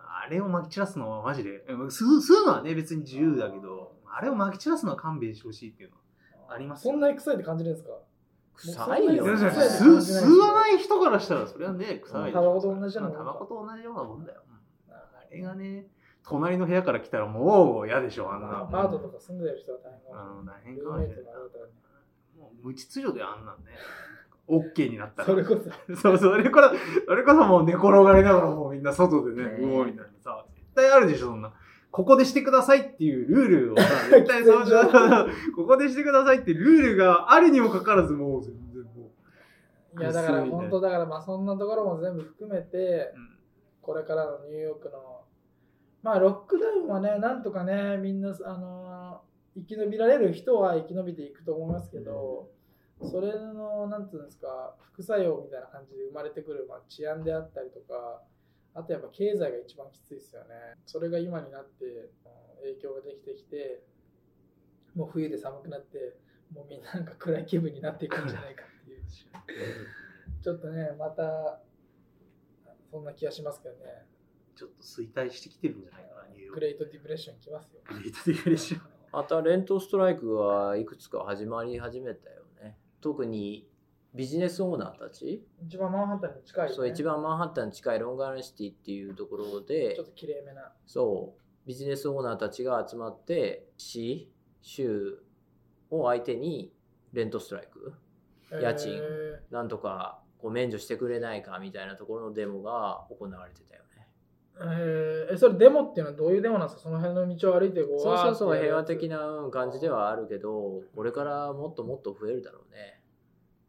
[0.08, 1.64] あれをまき散らすのはマジで。
[1.68, 3.75] 吸う吸うのはね別に自由だけど
[4.18, 5.96] あれをまき散らすのは勘弁してほしいっていうの
[6.48, 7.92] はありますそんなに臭いって感じるんですか？
[8.56, 9.26] 臭いよ。
[9.26, 13.18] 吸吸わない人からしたらそれはね臭いタバコと同じようなもんか。
[13.18, 14.42] タバコと同じようなもんだよ。
[14.90, 15.88] あれがね
[16.26, 18.62] 隣の部屋から来たらもう嫌でしょあんな。
[18.62, 21.26] アパートとか住んでる人は大変かもうん大変ルかもしれない。
[22.38, 23.72] もう無秩序であんなんね。
[24.48, 25.28] OK になったら。
[25.28, 25.58] それこ
[25.90, 25.96] そ。
[25.96, 26.72] そうそれから
[27.08, 30.12] それこそもう寝転がりながらもうみんな外でねねうおーみたいな。
[30.24, 31.52] さ絶対あるでしょそんな
[31.96, 39.12] ここでしてくださいっていうルールをさ絶対そう喫煙所ここでしてくださいってルールがあるにもかかわらずもう全然も
[39.98, 43.36] いやだから本当だからまあそんなところも全部含めてう、うん。
[43.82, 45.22] これからのニューヨークの
[46.04, 49.22] まあロックダウンはねなんとかねみんなあの
[49.56, 52.50] 生き延びられる人は生き延びていくと思いますけど、
[53.02, 58.22] それのなんていうんですか副作用みたいな感じで生まれてくる、まあ、治安であったりとか
[58.76, 60.76] あとやっぱ経済が一番きついですよね。
[60.86, 62.12] それが今になって
[62.62, 63.84] 影響ができてきて
[64.94, 66.18] もう冬で寒くなって
[66.54, 69.02] もうみんななんか暗い気分になっていくんじゃないかっていう。
[70.44, 71.62] ちょっとねまた
[72.92, 74.06] そんな気がしますけどね。
[74.56, 76.56] ちょっと衰退してきてるんじゃないかなニューヨーク。
[76.56, 77.82] グレートディプレッション来ますよ。
[77.88, 78.82] グレートディプレッション。
[79.12, 82.78] またレントストライクがいくつか始まり始めたよね。
[83.02, 83.70] 特に
[84.16, 90.72] ビジネスオーナーたち、一番マンハッタンに近い、ね、そう一番マンハッタンに近いロングアイランドシティっていうところでちょっときれいめな。
[90.86, 95.20] そうビジネスオーナーたちが集まって市州
[95.90, 96.72] を相手に
[97.12, 97.94] レントストライク？
[98.62, 98.94] 家賃？
[98.94, 104.08] えなんとかこう免除してくれないかみたいなところのデモが行われてたよね。
[104.58, 105.34] ーえー。
[105.34, 106.84] えそれデモっていうのはどういうデモなんですか？
[106.84, 113.02] その辺の道を歩いてこうそうそうそう平和的なうん感じではあるけどこれからもっともっと増えるだろうね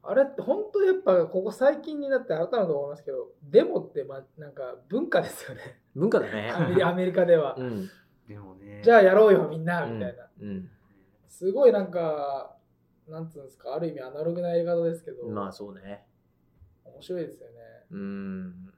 [0.08, 5.80] あれって本当やっぱここ最近になって改めて思いますけどデモってまあなんか文化ですよね。
[5.94, 6.52] 文化だね。
[6.54, 7.90] アメリアメリカでは、うん。
[8.28, 8.82] でもね。
[8.84, 10.70] じゃあやろうよみんなみたいな、うん。
[11.28, 12.56] すごいなんか
[13.08, 16.04] なんつうんですかある意味アナログなやり方ですけど、まあそうね。
[16.84, 17.54] 面白いですよね。
[17.90, 18.72] うん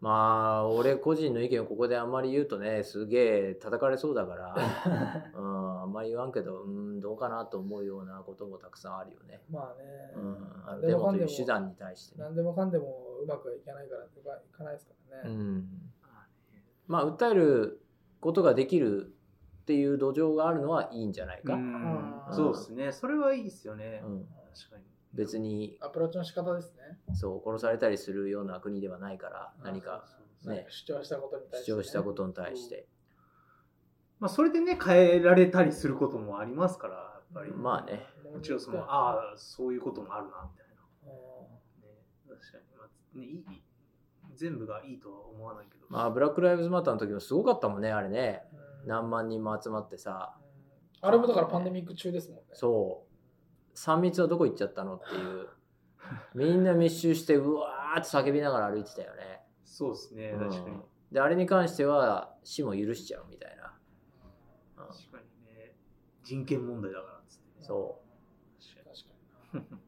[0.00, 4.54] まあ俺個人の意見をここであんまり言うとねすげえ叩かれそうだから、
[5.34, 15.68] うん、あんまり言わんけどうんどうかなと思うようなこともたくさんあるよね、まあね、うん、あのでデモともかんでもいう手段に対してね、何でもかんでもうまくはいかないからとかいかないですからね、うん、
[16.86, 17.80] まあ訴える
[18.20, 19.12] ことができる
[19.62, 21.74] っていう土壌があるのはいいんじゃないか、うん。
[22.28, 22.92] うんそうですね。
[22.92, 24.02] それはいいですよね。
[24.04, 24.26] うん。
[24.54, 24.84] 確かに
[25.16, 27.14] 別にアプローチの仕方ですね。
[27.14, 30.04] そう殺されたりするような国ではないから何か
[30.44, 30.66] ね。
[30.68, 32.86] 主張したことに対して、主張したことに対して。
[34.20, 37.52] まあそれでね変えられたりすることもありますからやっぱり。
[37.52, 38.06] まあね。
[38.32, 40.82] もちろんそのああそういうこともあるなみたいな。
[41.02, 41.14] う
[41.82, 43.62] ね、確かに、まあね、いい
[44.34, 48.42] 全部がいいとは思わないけど、まあブラック・ライブズ・マターの時もすごかったもんねあれね。
[48.84, 48.88] ん。
[48.88, 50.36] 何万人も集まってさ。
[51.00, 52.44] あれもだからパンデミック中ですもんね。
[52.52, 53.05] そう
[53.76, 54.96] 3密はどこ行っちゃったの？
[54.96, 55.48] っていう。
[56.34, 59.42] みんな密集してうわーって叫びながら歩いてたよね。
[59.64, 60.48] そうですね、うん。
[60.50, 60.76] 確かに。
[61.12, 63.74] であれに関しては死も許しちゃうみたいな、
[64.78, 64.88] うん。
[64.88, 65.74] 確かにね、
[66.24, 68.00] 人権問題だからっつって、そ
[68.58, 68.90] 確か
[69.52, 69.85] 確かにに。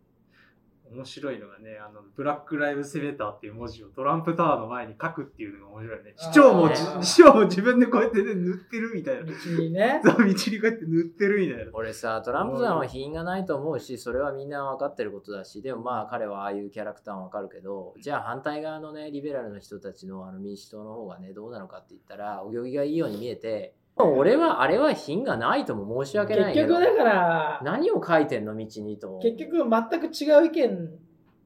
[0.93, 6.15] 面白いのがね、あの、ブラックライブセネターっていう文字をトランプタワーの前に書くっていうのが面白いね。
[6.17, 9.23] 市長も市長も自分でこうやってね、塗ってるみたいな。
[9.25, 11.71] 道にね そう、道にこうやって塗ってるみたいな。
[11.73, 26.75] 俺さトランプさんは品がないと思うしそれはみんな分かってることだしでもまあ彼はああいうキャラクターは分かるけどじゃあ反対側のねリベラルの人たちのあの民主党の方がねどうなのかって言ったらお行儀がいいように見えて俺はあれは品がないとも申し訳ないけど。
[26.77, 29.19] 結局だから何を書いてんの道にと。
[29.23, 30.91] 結局全く違う意見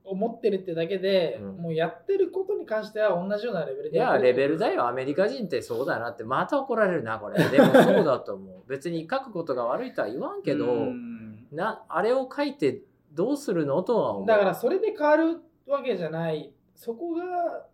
[0.04, 1.56] を持ってるってだけで、うん。
[1.62, 3.96] もうやってることに関しては同じようなレベルで。
[3.96, 4.86] いやレベルだよ。
[4.86, 6.24] アメリカ人ってそうだなって。
[6.24, 7.42] また怒られるなこれ。
[7.48, 8.68] でもそうだと思う。
[8.68, 11.46] 別に書くことが悪いとは言わんけどうん。
[11.52, 14.26] なあれを書いてどうするのとは思う。
[14.26, 16.52] だからそれで変わるわけじゃない。
[16.74, 17.66] そこが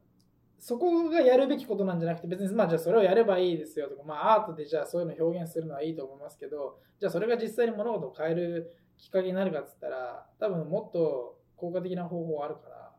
[0.58, 12.92] そこがやるべきことなんじゃなくて別にまあじゃあそれをやればいいですよとかまあアートでじゃあそういうのを表現するのはいいと思いますけどじゃあそれが実際に物事を変えるきっかけになるかっつったら多分もっと効果的な方法あるから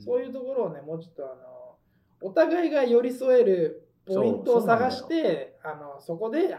[0.00, 1.76] そういうところをねもうちょっとあの
[2.20, 6.56] お互いが寄り添えるポイントを探してあのそこで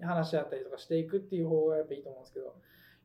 [0.00, 2.54] 話し合ったりとかしていくっていう方がやっぱいいと思うんですけど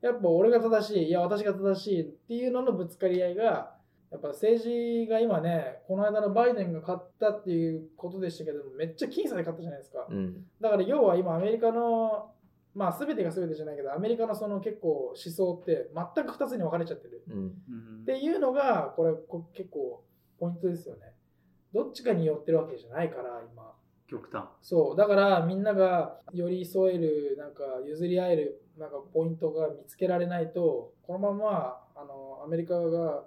[0.02, 3.76] やっぱ俺が正しいいや私が正しいっていうののぶつかり合いが
[4.14, 10.06] やっぱ政治が今ねこの間のバイデンが勝ったっていうことでしたけどめっちゃ僅差で勝ったじゃないですか。
[10.08, 10.46] うん。
[10.62, 12.30] だから要は今アメリカの
[12.76, 17.24] まあ全てが全てじゃないけどアメリカのその結構思想って全く2つに分かれちゃってる。
[17.28, 17.52] うんうん。
[18.04, 20.04] っていうのがこれこ結構
[20.40, 21.02] ポイントですよね。
[21.74, 23.74] どっちかに寄ってるわけじゃないから今。
[24.08, 24.46] 極端。
[24.62, 24.96] そう。
[24.96, 33.24] だからみんなが寄り添える、なんか譲り合える、なんかポイントが見つけられないと、このまま、あの、アメリカが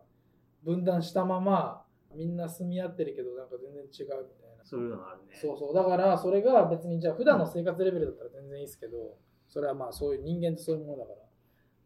[0.67, 4.65] 分断したまま、みんな住み合ってるけど、なんか全然違うみたいな。
[4.65, 5.39] そういうのがあるね。
[5.41, 5.75] そうそう。
[5.75, 9.17] だから、それが別に、じゃあ普段の生活レベルだったら全然いいですけど、
[9.49, 11.19] それはまあそういう人間ってそういうものだから。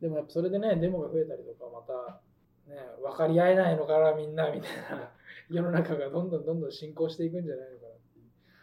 [0.01, 2.21] でもやっぱそれでね、デモが増えたりとか、また、
[2.73, 5.13] ね、分かり合えないのかな、みんな、みたいな。
[5.51, 7.91] 世の中がどんどんどんどん進行していくんじゃないのかな。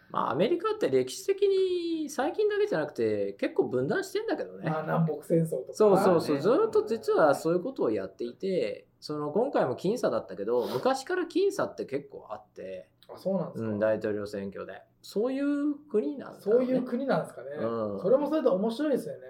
[0.09, 4.69] まあアメリカって歴史的に最近だけじゃなくて結構分断してんだけどね。
[4.69, 5.73] まあ南北戦争とか。
[5.73, 14.81] そうそうそう、ねずっと実はそういうことをやっていて、その今回も僅差だったけど、昔から僅差って結構あって、あそうなんですか、うん、大統領選挙で。
[15.01, 19.21] そういう国なんだろねそういう国なんですかね、うんそれもそれで面白いですよね。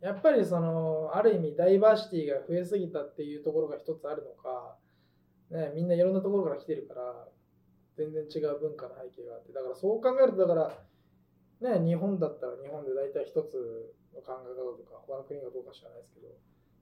[0.00, 4.76] やっぱりそのある意味ダイバーシティが増えすぎたっていうところが一つあるのか、
[5.50, 7.26] ね、みんないろんなところから来てるから
[7.96, 10.54] 全然違う文化の背景があってだからそう考えるとだか
[11.60, 16.28] ら、ね、日本だったら日本で大体一つの考え方とか他の国がどうか知らないですけど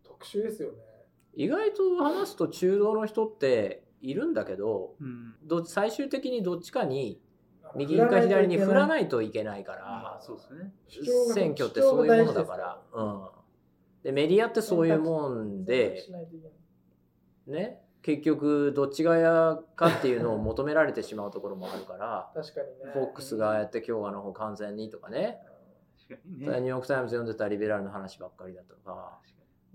[0.04, 0.95] 特殊ですよね。
[1.36, 5.34] 意外と話すと中道の人っているんだけど、うん。
[5.44, 7.20] ど最終的にどっちかに
[7.76, 10.20] 右か左に振らないいといけないかまら
[11.34, 12.80] 選挙ってそういうものだから。
[12.92, 13.28] うん。
[14.02, 16.04] で、メディアってそういうもんで
[17.46, 22.92] ね、結局どっち側かっていうのを求められてしまうところもあるから、 確かにね。
[22.92, 25.40] フォックスがやって今日の方完全にとかね、
[26.08, 26.46] 確かにね。
[26.46, 29.20] ニューヨーク・タイムズ読んでたリベラルの話ばっかりだとか、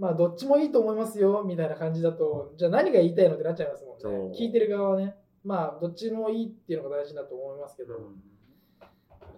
[0.01, 4.35] まあどっちもいいと思いますよみたいな感じだとじゃあ何が言いたいのってなっちゃいますもんね。
[4.35, 5.15] 聞いてる側はね。
[5.45, 8.23] まあどっちもいいっていうのが大事だと思いますけど、うん。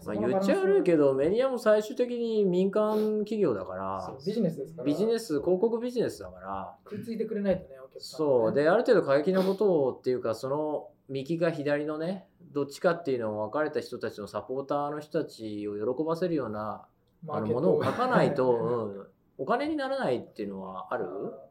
[0.06, 4.86] まあ、言っちゃ悪いけどメディアも最終的に民間企業だからビジネスですから。
[4.86, 6.76] ビジネス広告ビジネスだから。
[6.90, 8.54] 食いついてくれないとねお客さんそう。
[8.54, 16.86] である程度過激なことをっていうかその右か左のねどっちかっていうのを分かれた人たちのサポーターの人たちを喜ばせるような
[17.28, 21.06] あのものを書かないと、うん、お金にならないっていうのはある？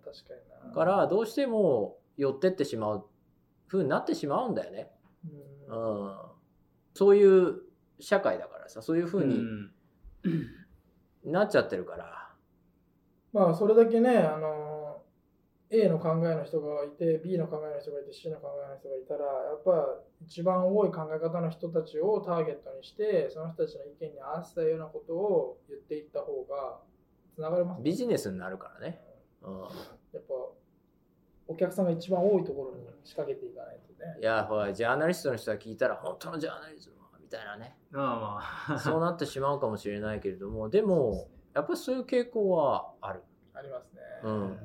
[0.04, 0.74] 確かにな。
[0.74, 3.06] からどうしても寄ってってしまう
[3.68, 4.90] 風になってしまうんだよね。
[5.68, 6.04] うん。
[6.04, 6.16] うん、
[6.94, 7.62] そういう
[7.98, 9.72] 社会だからさそういう風にうん
[11.24, 12.30] なっちゃってるから、
[13.32, 15.02] まあそれだけねあの
[15.70, 26.80] A の考えの人がいて B の考えの人がいて C の考えの人がいたらやっぱ一番多い考え方の人たちをターゲットにしてその人たちの意見に合わせたようなことを言っていった方が
[27.34, 29.00] つながりますねビジネスになるからね。
[29.42, 29.60] うん。
[29.60, 29.66] や
[30.18, 30.34] っぱ
[31.48, 34.18] お客さんが一番多いところに仕掛けていかないとね。
[34.20, 37.76] いやほらジャーナリストの人が聞いたら本当のジャーナリズムはみたいなね。
[37.90, 38.78] まあまあ。
[38.78, 43.22] そうなってしまうかもしれないけれどもでもやっぱりそういう傾向はある。
[43.54, 44.58] ありますね、うん。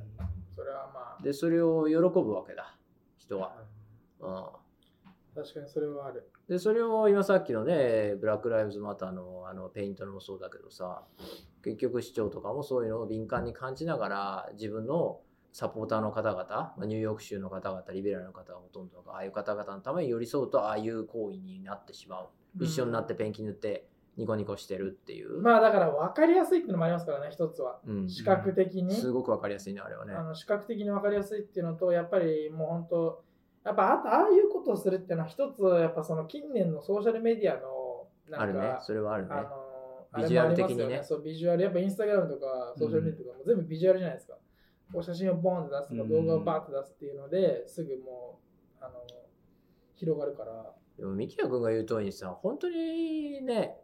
[0.55, 1.23] それはまあ。
[1.23, 2.77] でそれを喜ぶわけだ。
[3.17, 3.55] 人は。
[4.19, 4.45] うん。
[5.35, 6.29] 確かにそれはある。
[6.47, 11.03] でそれを今さっきのねブラック・ライブズ・マターのあのペイントのもそうだけどさ
[11.67, 15.19] 結局市長とかもそういうのを敏感に感じながら自分の
[15.51, 22.29] サポーターの方々、まあ、ニューヨーク州の方々リベラルの方がほとんどがああいう方々のために寄り添うとああいう行為になってしまう。
[22.59, 27.79] 一緒になってペンキ塗ってニコニコしてるっていう、まあだから分かりやすいっていうのもありますからね一つは。
[27.85, 30.13] うん、視覚的に、すごくわかりやすいねあれはね。
[30.13, 33.23] あの視覚的に分かりやすいっていうのとやっぱりもう本当
[33.63, 38.77] やっぱあとああいうことをするっていうのは一つやっぱその近年のソーシャルメディアのなんかあるね。
[38.81, 39.29] それはあるね。
[39.31, 39.56] あの
[40.15, 40.83] ビジュアル的にね。
[40.83, 41.63] あれもありますよそうビジュアル。
[41.63, 44.37] やっぱインスタグラムとかソーシャルメディアとかも全部ビジュアルじゃないですか、
[44.93, 48.39] こう写真をボンって出すとかうん動画をバーって出すっていうのですぐも
[48.81, 48.95] うあの
[49.95, 50.73] 広がるから。
[50.97, 53.75] でもミキヤ君が言う通りにさ本当にね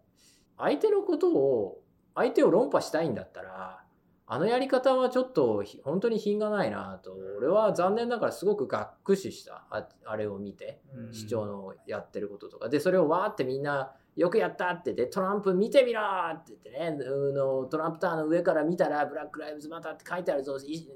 [0.57, 1.81] 相手のことを
[2.15, 3.83] 相手を論破したいんだったら
[4.25, 11.13] あのやり方はちょっとひ本当に品がないなと俺は残念ながらすごくがっくししたああれを見てうん。
[11.13, 12.69] 市長のやってることとか。
[12.69, 16.01] でそれをわーってみんなよくやったって言ってトランプ見てみろ
[16.33, 20.87] って言ってねあのトランプタワーの上から見たらブラック・ライブズ・マターって書いてあるぞい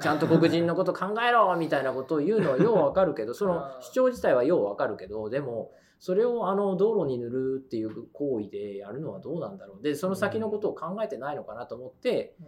[0.00, 9.82] ちゃんと黒人のこと考えろみたいなことを言うのは ようわかるけどその主張自体はようわかるけどでもそれをあの道路に塗るっていう行為でやるのはどうなんだろう。
[9.82, 12.46] でその先のことを考えてないのかなと思って、うん。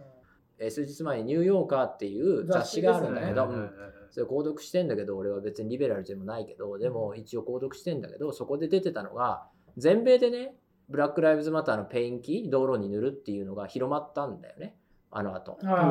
[0.59, 3.71] えー数日前に「ニューヨーカー」っていう雑誌があるんだけど、雑誌ですうん。
[4.11, 9.47] それ購読してんだけど俺は別にリベラルでもないけどでも一応購読してんだけどそこで出てたのが
[9.77, 10.55] 全米でね
[10.89, 14.75] ブラック・ライブズ・マターのペンキ道路に塗るっていうのが広まったんだよね。
[15.11, 15.53] あの後。
[15.53, 15.87] はいはいはい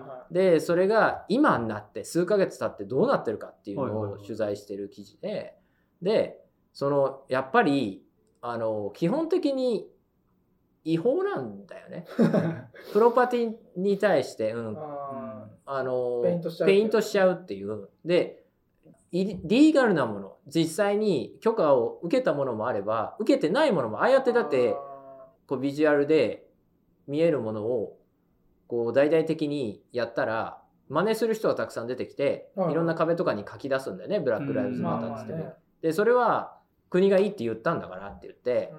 [0.00, 5.56] はでそれが今になって数ヶ月経ってどうなってるかっていうのを取材してる記事で
[6.02, 6.40] で
[6.72, 8.04] そのやっぱり
[8.40, 9.88] あの基本的に
[10.84, 12.06] 違法なんだよね。
[12.88, 17.88] い property に対して、うん、ああのペイントしちゃうペイントしちゃうっていう。
[18.04, 18.44] で
[19.12, 24.74] リーガルなもの実際に許可を受けたものもあれば受けてないものもああやってだって
[25.46, 26.46] こうビジュアルで
[27.06, 27.96] 見えるものを
[28.68, 35.52] こう大々的にやったら真似する人がたくさん出てきて、いろんな壁とかに書き出すんだよねブラック・ライブズ・マターっつってね。
[35.82, 35.92] で。
[35.92, 36.56] それは
[36.88, 38.72] 国がいいって言ったんだからって言って、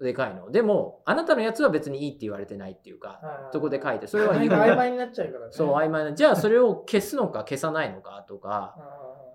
[0.00, 0.50] でかいの。
[0.50, 3.20] でもあなたのやつは別にいいって言われてないっていうか、
[3.52, 5.52] そこで書いてそれは曖昧になっちゃうからね。
[5.52, 6.14] そう曖昧な。
[6.14, 8.76] じゃあそれを消すのか消さないのかとか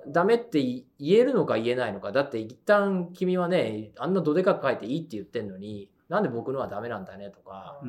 [0.08, 2.12] ダメって言えるのか言えないのか。
[2.12, 7.80] だって一旦君はねあんなどでかく書いていいって言ってんのになんで僕のはダメなんだねとか、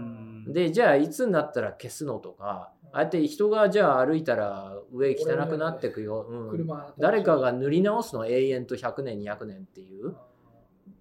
[0.46, 8.26] でじゃあいつになったら消すのとか、ああやって人がじゃあ歩いたら上汚くなってくよ、うん、誰かが塗り直すの？
[8.26, 10.14] 永遠と100年200年っていう、っ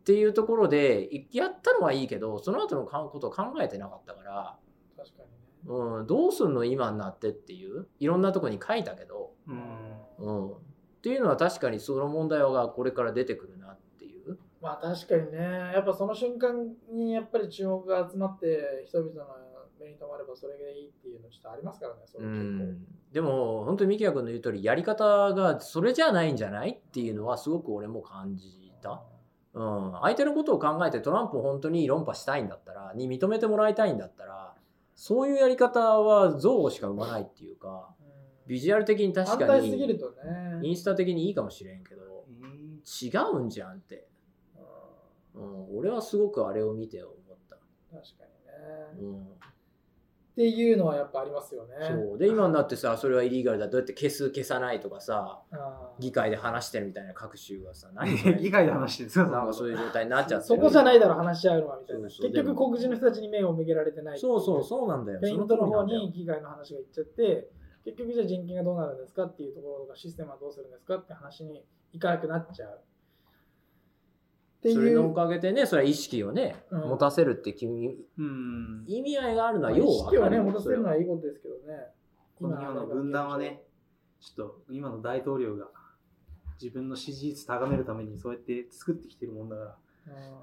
[0.03, 4.57] ていうところでやったのはいいけどその後のことを考えてなかったから。
[4.97, 7.87] 確かに、ね、うん、どうすんの今になってっていう。
[7.99, 9.63] いろんなとこに書いたけど、うん、
[10.17, 10.53] うん、
[11.03, 14.37] っていうのは確かにその問題がこれから出てくるなっていう。
[14.61, 15.37] まあ確かにね。
[15.73, 19.25] やっぱその瞬間にやっぱり注目が集まって人々の
[19.77, 22.77] 目に留まればそれがいいっていうのちょっとありますからねそれ結
[23.11, 29.03] でも本当に三木谷君の言う通りやり方がそれじゃないんじゃないっていうのはすごく俺も感じた。
[29.53, 34.55] うん、相手のことを考えてトランプを本当に論破したいんだったらに認めてもらいたいんだったら
[34.95, 37.93] そういうやり方は憎悪しか生まないっていうか、
[38.47, 39.69] ビジュアル的に確かに
[40.63, 42.25] インスタ的にいいかもしれんけど、
[42.83, 44.07] 違うんじゃんって、
[45.35, 47.15] うん、俺はすごくあれを見て思っ
[47.49, 47.57] た。
[47.91, 48.25] 確か
[48.95, 49.33] にね、うん。
[50.33, 51.75] っていうのはやっぱありますよね。
[51.87, 52.17] そう。
[52.17, 55.41] で今になってさそれはイリーガルだどうやって消す消さないとかさ
[55.99, 59.29] 議会で話してるみたいな各州がさ 何議会で話してる。
[59.29, 62.07] なんかそういう状態になっちゃってそこじゃないだろ話し合うのはみたいな。
[62.07, 65.19] 結局黒人の人たちに目を向けられてないそうそうそうなんだよ。
[65.21, 67.49] ペイントの方に議会の話がいっちゃって
[67.85, 69.25] 結局じゃあ人権がどうなるんですか？
[69.25, 70.95] っていうところとかシステムはどうするんですか？
[70.95, 72.81] って話にいかなくなっちゃう。
[74.63, 81.83] それのおかげでね、それは意識をね、うん、持たせるって君、うん、意味合いがあるのはよう意識をね、持たせるのはいいことですけどね。
[82.39, 83.61] この今の分断はね、
[84.21, 85.67] ちょっと今の大統領が
[86.61, 89.77] 自分の支持率高めるためにそうやって作ってきてるもんだから、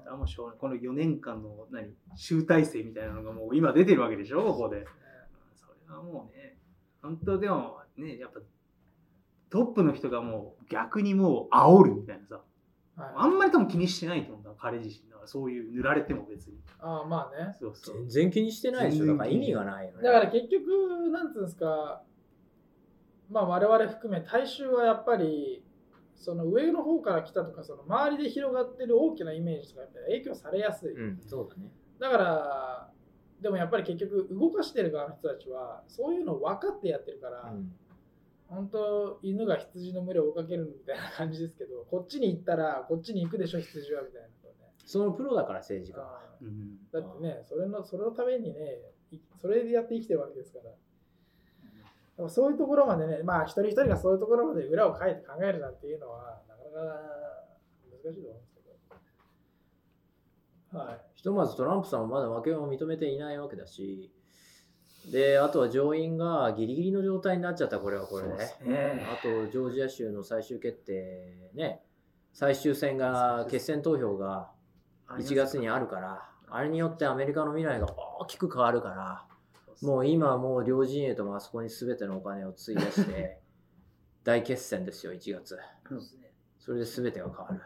[0.05, 0.59] うん、あもうしょうがない。
[0.59, 4.85] この4年間の何集大成みたいなのがもう今出てるわけでしょ、ここで。
[5.55, 6.57] それはもうね、
[7.01, 8.39] 本当でもね、やっぱ
[9.49, 12.41] トップの人がもう逆にもう煽るみたいなさ。
[12.95, 16.57] はい、あんまり多分気にしてないと思うんだ彼自身だからそういう塗られても別に。
[16.79, 17.55] ああまあね。
[17.59, 17.95] そうそう。
[18.01, 20.03] 全然気にしてないでしょだから意味がないよね。
[20.03, 22.03] だから結局なんつうんですか
[23.29, 25.63] まあ我々含め大衆はやっぱり
[26.15, 31.71] その上の方から来たとかその周りで広がってる大きなイメージとか影響されやすい、うん、そうだね。
[31.99, 32.89] だから
[33.41, 37.71] でもやっぱり結局動かしてる側の人たちはそういうの分かってやってるから、うん。
[38.47, 44.33] 本当犬が羊の群れを追いかけるみたいな感じですけどこっちに行ったらこっちに行くでしょ羊はみたいな、ね、
[44.85, 46.19] そのプロだから政治家は、
[46.91, 48.77] だってねそれのそれのためにね
[49.41, 52.29] それでやって生きてるわけですから。
[52.29, 56.99] そういうところまでねまあ一人一人がそういうところまで裏をかいて考えるなんていうのはなかなか
[58.03, 58.50] 難しいと思うんです
[60.71, 64.11] はいひとまずトランプさんはまだ負けを認めていないわけだし
[65.09, 68.37] で、あとは上院がギリギリの状態になっちゃった、これはこれで。
[68.37, 71.81] ね、あと、ジョージア州の最終決定ね、
[72.33, 74.51] 最終戦が、決選投票が
[75.09, 77.87] 1月にあるから、あれによってアメリカの未来が
[78.19, 79.25] 大きく変わるから、
[79.81, 83.39] もう今もう両陣営ともあそこに全てのお金を費やして、
[84.23, 85.57] 大決戦ですよ、1月。
[86.59, 87.61] それで全てが変わる。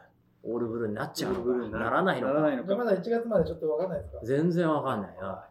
[0.46, 1.90] オールブルーになっちゃうのかな？
[1.90, 2.76] らないのか？
[2.76, 4.20] まだ1月までちょっと分かんないですか？
[4.24, 5.50] 全然分かんないな。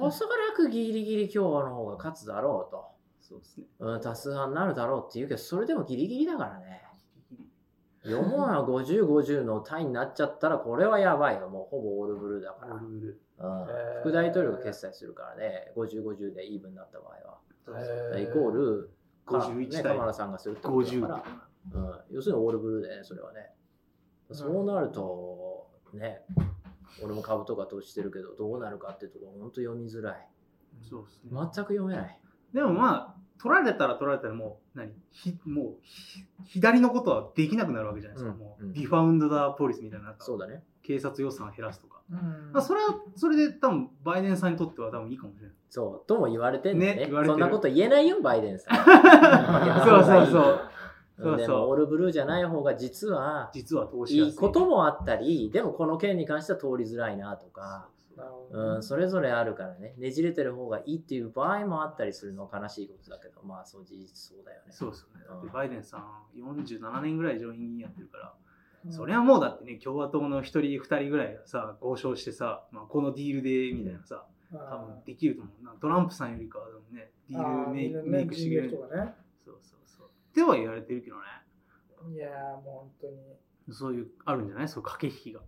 [0.00, 2.84] おそらくギリギリ今日の方が勝つだろうと。
[3.20, 3.64] そうですね。
[3.78, 6.82] うん、多数派になるだろうって言うけど、それでもギリギリだからね。
[8.04, 11.48] 4問は50、50のタイになっちゃったら、これはやばいよ。
[11.48, 12.74] もうほぼオールブルーだから。
[12.74, 13.14] うん、
[14.00, 18.18] 副大統領が決済するからね、50、50でイーブンになった場合は。
[18.18, 18.90] イコール、
[19.26, 21.22] 51ね、カマラさんがするってことだか
[21.72, 23.52] ら、うん、要するにオールブルーでね、それはね。
[24.34, 26.22] そうなると、ね、
[27.02, 30.28] 俺も株とか投資してるけどどうなるかっていうところ本当読みづらい。
[30.88, 31.30] そうですね。
[31.32, 32.18] 全く読めない。
[32.54, 34.92] でもまあ取られたら取られたらもう何？
[35.10, 35.76] ひもう
[36.46, 40.14] 左のことはできなくなるわけじゃないですか、うん、もう、うん、ディファウンド・ダー・ポリスみたいな。
[40.18, 40.62] そうだね。
[40.82, 45.56] 警察予算を減らすとか、うん、まあ、それはそれで多分バイデンさんにとっては多分いいかもしれない。
[45.70, 46.08] そう。
[46.08, 46.94] とも言われてんね。
[46.94, 48.76] ねそんなこと言えないよバイデンさん。
[49.86, 50.26] そうそう。
[50.26, 50.60] そう
[51.18, 57.88] そうでもオールブルーじゃない方が実は実は投資いいこともあったりでもこの件に関しては通りづらいなとか。
[58.50, 64.72] うん、それぞれあるからね、ねじれてる方がいいっていう場合もあったりするのは悲しいことだけど、まあそう事実そうだよね。
[64.72, 65.24] そうですよね。
[65.26, 66.04] だってバイデンさん
[66.38, 68.34] 47年ぐらい上院議員やってるから、
[68.84, 75.80] うん、それはもうだってね、共和党の1人2人ぐらいがさ、交渉してさ、まあ、このディールでみたいなさ、多分できると思う。
[75.80, 78.70] トランプさんよりかはね、ディールメイクメイクしてくれる。
[78.70, 79.80] ね、そうそう
[80.42, 80.56] そう。
[80.56, 81.22] っては言われてるけどね。
[82.14, 82.28] いや
[82.64, 83.10] もう本
[83.66, 83.74] 当に。
[83.74, 84.68] そういう、あるんじゃない？
[84.68, 85.40] そう駆け引きが。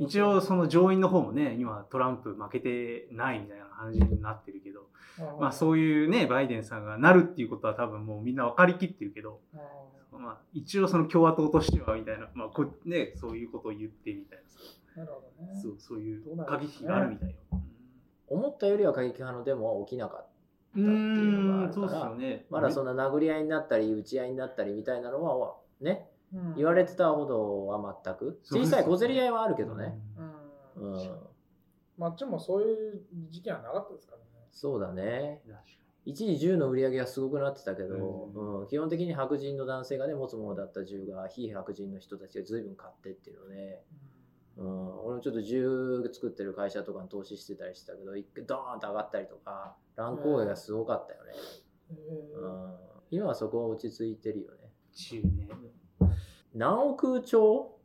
[0.00, 4.88] 一応その上院の方もね今トランプ負けてないみたいな感じになってるけど。
[5.38, 9.40] まあそういうねバイデンさんがなるっていうことは多分もうみんな分かりきってるけど。
[10.12, 12.28] まあ一応その共和党としてはみたいな。
[12.34, 14.38] まあこねそういうことを言ってみたい
[14.96, 17.36] ななるほど、ね、そうそういう過激があるみたいよ、
[18.28, 20.31] 思ったよりは過激派のデモは起きなかった
[20.72, 26.08] っていうのがあるから、ね、まだそんな殴り合いになったり打ち合いになったりみたいなのはね
[26.56, 29.94] 言われてたほどは全く小さい小競り合いはあるけどね、
[30.78, 31.18] うん、うん、
[31.98, 34.24] まあっちもそういう事件はなかったですからね。
[34.50, 35.40] そうだね。
[36.04, 43.82] 一時銃の売り上げはすごくなってたけど、うん、基本的に白人の男性がね持つものだった銃が非白人の人たちが随分買ってっていうので、
[44.56, 51.32] うん、俺もちょっと銃作ってる会社とかに投資してたりしてたけど一回ドーンと上がったりとか乱高下がすごかったよね、
[51.90, 52.74] うん、
[53.10, 54.72] 今はそこは落ち着いてるよね。
[54.94, 55.48] 銃ね。
[56.54, 57.78] 何億兆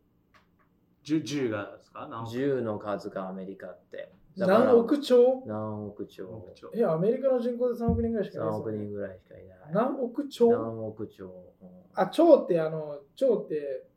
[1.05, 4.11] ？10, 10がですか？10の数がアメリカって。
[4.37, 5.43] 何億兆？
[5.45, 6.45] 何億兆。
[6.75, 9.57] え、アメリカの人口で3億人ぐらいしかいない、3億人ぐらいしかいない。
[9.73, 10.49] 何億兆？
[10.49, 11.53] 何億兆。
[11.95, 13.87] あ、兆ってあの、兆って、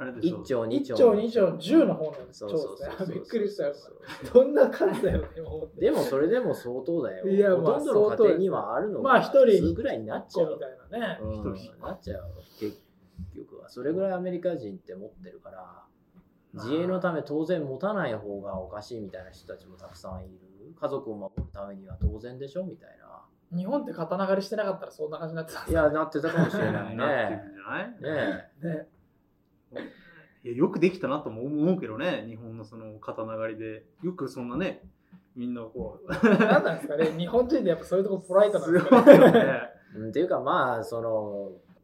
[0.00, 0.94] 1兆、2兆。
[0.94, 2.38] 1兆、2兆、10の方なんです。
[2.40, 3.74] そうそうそうびっくりしたよ。
[4.32, 5.28] どんな数だよね、
[5.78, 7.28] でもそれでも相当だよ。
[7.28, 9.74] いや、ほとんどの家庭にはあるのまあ、一人。
[9.74, 10.54] ぐらいになっちゃう。
[10.54, 11.18] みたいなね。
[11.82, 12.24] なっちゃう。
[12.58, 12.78] 結
[13.36, 13.68] 局は。
[13.68, 15.84] それぐらいアメリカ人って持ってるから、
[16.54, 20.50] 自衛のため当然持たない方がおかしいみたいな人たちもたくさんいる。
[20.80, 23.56] 家族を守るためには当然でしょみたいな。
[23.56, 26.96] 日本って刀狩りしてなかったらそんな感じになってたいや、なってたかもしれないね。
[26.96, 28.88] なってるんじゃないねね
[30.42, 33.84] いやよくできたなとも思うけどね、日本のその刀狩りで。
[34.02, 34.82] よくそんなね、
[35.36, 36.12] みんなこう。
[36.12, 39.12] 何なんですかね、 日本人でやっぱそういうとこポライトなんですかね。
[40.02, 41.00] ねっていうかまあ、そ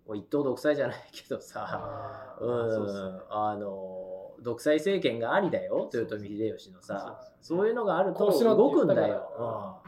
[0.08, 9.82] の、一党独裁じゃないけどさ、うん、あの、独裁政権がありだよ、豊臣秀吉のさ、そういうのがあると動くんだよ。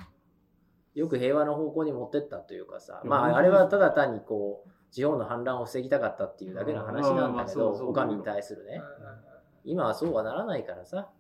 [0.94, 8.80] よく平和の方向に持ってったというかさ、まあ、あれはただ単にこう、地方の反乱を防ぎたかったっていうだけの話なんだけど、お上に対するね。
[9.64, 11.10] 今はそうはならないからさ、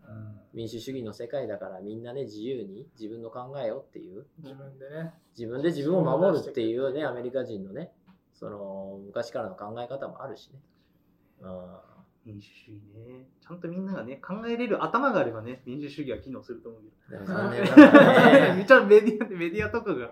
[0.54, 4.26] 民主主義の世界だからみんなね自由に自分の考えをっていう。
[4.38, 5.12] 自分でね。
[5.36, 7.92] 自分で自分を守るっていうねアメリカ人のね
[8.32, 10.60] その昔からの考え方もあるしね。
[12.32, 13.26] 民主主義ね。
[13.40, 17.22] ちゃんとみんながね、考えれる頭があればね、民主主義は機能すると思うけど。
[18.54, 20.10] めちゃメディアメディアとかが。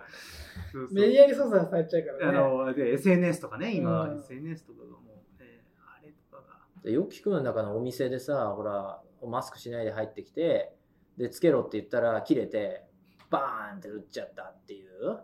[0.71, 2.37] そうそうメディアに操作されちゃうからね。
[2.37, 4.97] あの、で、SNS とかね、今、SNS とかがも
[5.39, 6.43] う、ね、あれとか
[6.83, 6.89] が。
[6.89, 10.73] よく聞くの中のお店でさ、ほら、マスクしないで入ってきて、
[11.17, 12.83] で、つけろって言ったら切れて、
[13.29, 15.19] バーンって打っちゃったっていう。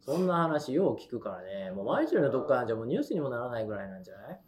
[0.00, 4.40] そんな話よう聞くからね、もう毎日のどっかじゃもうニュースにもならないぐらいなんじゃない？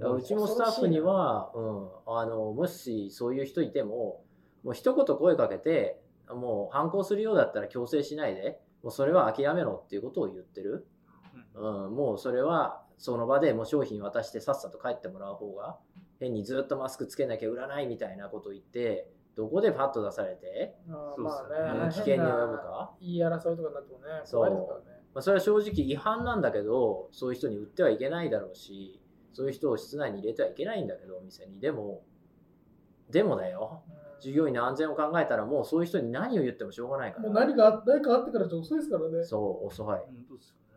[0.00, 4.22] うちもスタッフには、うん、あのもしそういう人いても、
[4.64, 10.86] もう一言声かけて、もう反抗するようだったら強制しないで、もうそれは諦めろっていうことを言ってる。
[11.54, 15.76] うん、もうそれはその場でもう商品渡してさっさと帰ってもらう方が、
[16.18, 22.94] 変にずっとマスクつけなきゃ売らないみたいなことを言って、どこでパッと出されて、あまあね、危険に及ぶか。
[23.00, 24.84] 言い争いとかになってもね、怖いですからね。
[25.12, 29.00] まあ、それは正直違反なんだけど、そういう人に売ってはいけないだろうし、
[29.36, 31.60] そういう人を室内に入れてはいけないんだけど、お店に。
[31.60, 32.02] でも、
[33.10, 33.82] でもだよ。
[34.18, 37.24] 従業員の安全を考えたら、もうそういう人に何を言ってもしょうがないから。
[37.24, 39.22] もう何か何かあってからじゃ遅いですからね。
[39.24, 39.84] そう、遅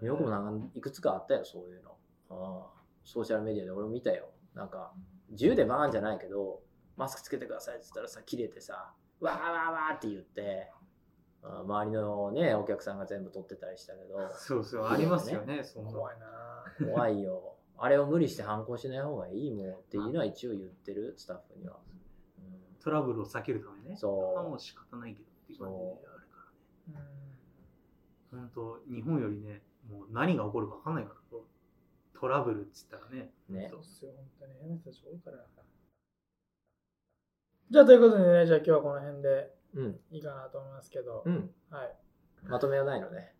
[0.01, 0.05] い。
[0.05, 1.95] よくもなんかいくつかあったよ、そういうの。
[2.31, 2.67] あ
[3.05, 4.29] ソーシャルメディアで俺も見たよ。
[4.53, 4.91] なんか、
[5.31, 6.61] 銃でバーンじゃないけど、
[6.97, 10.69] マスクつけてくださいって言ったらさ、切れてさ、わーわーわーって言って、
[11.41, 14.29] 周りのね、お客さんが全部撮ってたりしたけど。
[14.35, 16.87] そうそう、ありますよね、そ怖いな。
[16.91, 17.55] 怖いよ。
[17.81, 21.77] あれを無理して反抗しない方がいいもんっていうのは一応言ってる、スタッフには。
[22.37, 23.95] うん、トラブルを避けるためね。
[23.95, 24.49] そう。
[24.49, 26.37] もう仕方ないけどっていう感じであるか
[26.93, 27.05] らね。
[28.31, 31.39] 本当日本よりね、もう何が起こるか分かんないから、
[32.19, 33.31] トラブルっつったらね。
[33.47, 33.67] ね。
[33.69, 35.45] そうっすよ、本当に変な人たち多いから。
[37.71, 39.53] じゃあということでね、じゃあ今日はこの辺で
[40.11, 41.95] いいかなと思いますけど、うん、はい。
[42.43, 43.35] まとめはないのね。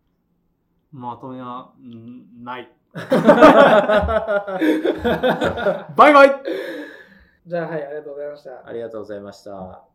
[0.92, 2.72] まとめは、んない。
[2.94, 4.58] バ
[6.10, 6.42] イバイ
[7.46, 8.68] じゃあはい、ありがとうございました。
[8.68, 9.89] ありがとうございました。